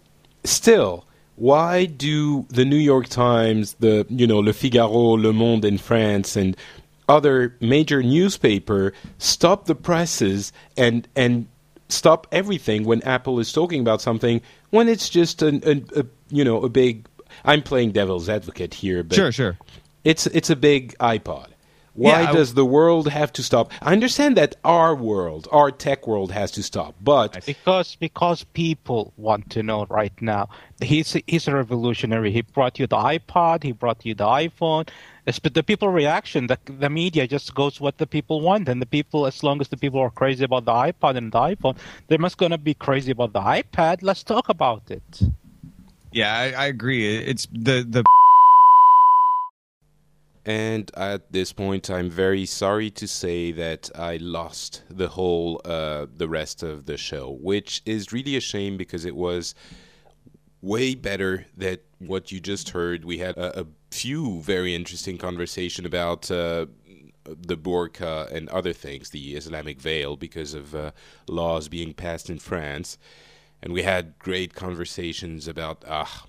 still, 0.45 1.05
why 1.37 1.85
do 1.85 2.47
the 2.49 2.65
New 2.65 2.77
York 2.77 3.09
Times, 3.09 3.75
the 3.81 4.07
you 4.09 4.27
know 4.27 4.39
Le 4.39 4.53
Figaro, 4.53 5.17
Le 5.17 5.33
Monde 5.33 5.65
in 5.65 5.79
France, 5.79 6.37
and 6.37 6.57
other 7.09 7.55
major 7.61 8.03
newspaper 8.03 8.93
stop 9.19 9.67
the 9.67 9.75
presses 9.75 10.53
and 10.77 11.07
and 11.15 11.47
stop 11.89 12.27
everything 12.33 12.85
when 12.85 13.01
Apple 13.03 13.39
is 13.39 13.53
talking 13.53 13.81
about 13.81 14.01
something 14.03 14.41
when 14.71 14.89
it's 14.89 15.09
just 15.09 15.41
an, 15.43 15.63
an, 15.65 15.87
a 15.95 16.05
you 16.31 16.45
know 16.45 16.63
a 16.63 16.69
big 16.69 17.07
I'm 17.45 17.63
playing 17.63 17.93
devil's 17.93 18.29
advocate 18.29 18.75
here, 18.75 19.03
but 19.03 19.15
Sure, 19.15 19.31
sure. 19.31 19.59
it's 20.05 20.27
it's 20.29 20.51
a 20.51 20.57
big 20.57 20.97
iPod. 20.99 21.49
Why 21.97 22.23
Yeah, 22.23 22.29
I- 22.31 22.33
does 22.33 22.53
the 22.53 22.65
world 22.65 23.09
have 23.09 23.33
to 23.33 23.43
stop? 23.43 23.73
I 23.81 23.93
understand 23.93 24.37
that 24.37 24.55
our 24.65 24.95
world, 24.95 25.49
our 25.51 25.71
tech 25.71 26.07
world, 26.07 26.31
has 26.31 26.51
to 26.53 26.63
stop, 26.63 26.95
but 27.01 27.45
Because 27.47 27.97
because 27.97 28.45
people 28.45 29.13
want 29.17 29.49
to 29.51 29.63
know 29.63 29.87
right 29.89 30.13
now. 30.21 30.49
He's 30.83 31.17
he's 31.27 31.49
a 31.49 31.55
revolutionary. 31.55 32.31
He 32.33 32.43
brought 32.43 32.79
you 32.79 32.87
the 32.87 32.97
iPod. 32.97 33.63
He 33.63 33.73
brought 33.73 34.05
you 34.05 34.15
the 34.15 34.25
iPhone. 34.25 34.89
It's, 35.27 35.39
but 35.41 35.55
the 35.55 35.63
people 35.63 35.89
reaction, 35.89 36.47
the 36.49 36.59
the 36.85 36.91
media 36.91 37.27
just 37.27 37.55
goes 37.55 37.81
what 37.81 37.97
the 37.97 38.07
people 38.07 38.41
want, 38.43 38.69
and 38.69 38.81
the 38.81 38.87
people, 38.99 39.27
as 39.27 39.43
long 39.43 39.61
as 39.63 39.69
the 39.69 39.77
people 39.79 39.99
are 40.01 40.11
crazy 40.11 40.45
about 40.45 40.67
the 40.67 40.73
iPod 40.73 41.17
and 41.17 41.33
the 41.33 41.39
iPhone, 41.39 41.77
they 42.09 42.19
must 42.19 42.37
gonna 42.37 42.59
be 42.59 42.75
crazy 42.75 43.11
about 43.11 43.33
the 43.33 43.41
iPad. 43.41 43.97
Let's 44.03 44.23
talk 44.23 44.49
about 44.51 44.83
it. 44.91 45.23
Yeah, 46.13 46.33
I, 46.33 46.65
I 46.65 46.67
agree. 46.67 47.03
It's 47.33 47.47
the 47.51 47.83
the 47.89 48.05
And 50.47 50.93
at 50.97 51.33
this 51.33 51.53
point, 51.53 51.91
I'm 51.91 52.09
very 52.09 52.47
sorry 52.47 52.89
to 52.93 53.09
say 53.09 53.51
that 53.51 53.91
I 53.97 54.19
lost 54.19 54.85
the 54.89 55.09
whole, 55.09 55.61
uh, 55.65 56.07
the 56.17 56.29
rest 56.29 56.63
of 56.63 56.87
the 56.87 56.97
show, 56.97 57.37
which 57.41 57.83
is 57.85 58.13
really 58.13 58.37
a 58.37 58.41
shame 58.41 58.77
because 58.77 59.05
it 59.05 59.17
was 59.17 59.57
way 60.63 60.95
better 60.95 61.47
than 61.57 61.79
what 61.99 62.31
you 62.31 62.39
just 62.39 62.71
heard. 62.71 63.05
We 63.05 63.19
had 63.19 63.37
a, 63.37 63.63
a 63.63 63.67
few 63.91 64.41
very 64.41 64.73
interesting 64.73 65.19
conversation 65.19 65.85
about 65.85 66.31
uh, 66.31 66.67
the 67.25 67.57
burqa 67.57 68.31
and 68.31 68.49
other 68.51 68.73
things, 68.73 69.11
the 69.11 69.35
Islamic 69.35 69.81
veil, 69.81 70.17
because 70.17 70.55
of 70.55 70.77
uh, 70.77 70.93
laws 71.29 71.69
being 71.69 71.93
passed 71.93 72.31
in 72.31 72.39
France, 72.39 72.99
and 73.61 73.73
we 73.73 73.83
had 73.83 74.17
great 74.21 74.55
conversations 74.55 75.49
about 75.49 75.85
ah. 75.89 76.27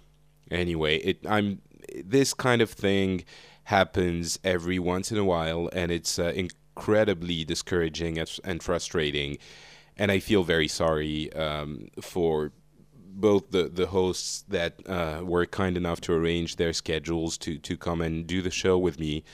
Anyway, 0.49 0.97
it 0.97 1.19
I'm 1.27 1.61
this 2.03 2.33
kind 2.33 2.61
of 2.61 2.71
thing 2.71 3.25
happens 3.67 4.39
every 4.45 4.79
once 4.79 5.11
in 5.11 5.17
a 5.17 5.25
while, 5.25 5.69
and 5.73 5.91
it's 5.91 6.17
uh, 6.17 6.31
incredibly 6.33 7.43
discouraging 7.43 8.17
and- 8.17 8.63
frustrating. 8.63 9.37
And 9.97 10.09
I 10.09 10.19
feel 10.19 10.43
very 10.43 10.69
sorry 10.69 11.33
um, 11.33 11.89
for 11.99 12.53
both 12.93 13.51
the, 13.51 13.63
the 13.63 13.87
hosts 13.87 14.45
that 14.47 14.75
uh, 14.87 15.21
were 15.25 15.45
kind 15.45 15.75
enough 15.75 15.99
to 16.01 16.13
arrange 16.13 16.55
their 16.55 16.71
schedules 16.71 17.37
to, 17.39 17.57
to 17.57 17.75
come 17.75 17.99
and 18.01 18.25
do 18.25 18.41
the 18.41 18.51
show 18.51 18.77
with 18.77 19.01
me. 19.01 19.25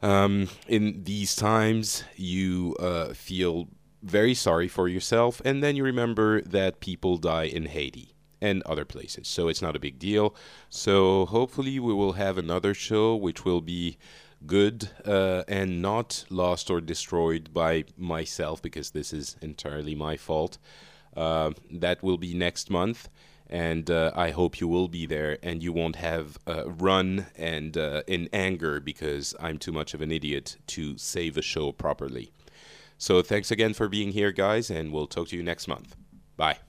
Um, 0.00 0.48
in 0.68 1.02
these 1.02 1.34
times, 1.34 2.04
you 2.14 2.76
uh, 2.78 3.14
feel 3.14 3.66
very 4.00 4.34
sorry 4.34 4.68
for 4.68 4.86
yourself, 4.86 5.42
and 5.44 5.60
then 5.60 5.74
you 5.74 5.82
remember 5.82 6.40
that 6.42 6.78
people 6.78 7.16
die 7.16 7.44
in 7.44 7.66
Haiti 7.66 8.13
and 8.48 8.62
other 8.62 8.84
places. 8.84 9.26
So 9.28 9.48
it's 9.48 9.62
not 9.66 9.76
a 9.76 9.84
big 9.86 9.98
deal. 9.98 10.26
So 10.68 11.26
hopefully 11.26 11.76
we 11.78 11.94
will 12.00 12.14
have 12.24 12.36
another 12.38 12.74
show 12.74 13.06
which 13.26 13.44
will 13.44 13.60
be 13.60 13.96
good 14.46 14.90
uh, 15.06 15.42
and 15.48 15.80
not 15.80 16.24
lost 16.28 16.70
or 16.70 16.80
destroyed 16.80 17.44
by 17.52 17.84
myself 17.96 18.60
because 18.60 18.90
this 18.90 19.12
is 19.12 19.36
entirely 19.40 19.94
my 19.94 20.16
fault. 20.16 20.58
Uh, 21.16 21.50
that 21.70 22.02
will 22.02 22.18
be 22.18 22.34
next 22.34 22.70
month. 22.70 23.08
And 23.48 23.90
uh, 23.90 24.10
I 24.26 24.30
hope 24.30 24.60
you 24.60 24.68
will 24.68 24.88
be 24.88 25.06
there 25.06 25.38
and 25.42 25.62
you 25.62 25.72
won't 25.72 25.96
have 25.96 26.38
run 26.46 27.26
and 27.36 27.76
uh, 27.76 28.02
in 28.06 28.28
anger 28.32 28.80
because 28.80 29.34
I'm 29.38 29.58
too 29.58 29.72
much 29.72 29.94
of 29.94 30.00
an 30.00 30.10
idiot 30.10 30.56
to 30.68 30.98
save 30.98 31.36
a 31.36 31.42
show 31.42 31.70
properly. 31.70 32.32
So 32.98 33.22
thanks 33.22 33.50
again 33.50 33.74
for 33.74 33.88
being 33.88 34.12
here, 34.12 34.32
guys, 34.32 34.70
and 34.70 34.92
we'll 34.92 35.06
talk 35.06 35.28
to 35.28 35.36
you 35.36 35.42
next 35.42 35.68
month. 35.68 35.94
Bye. 36.36 36.63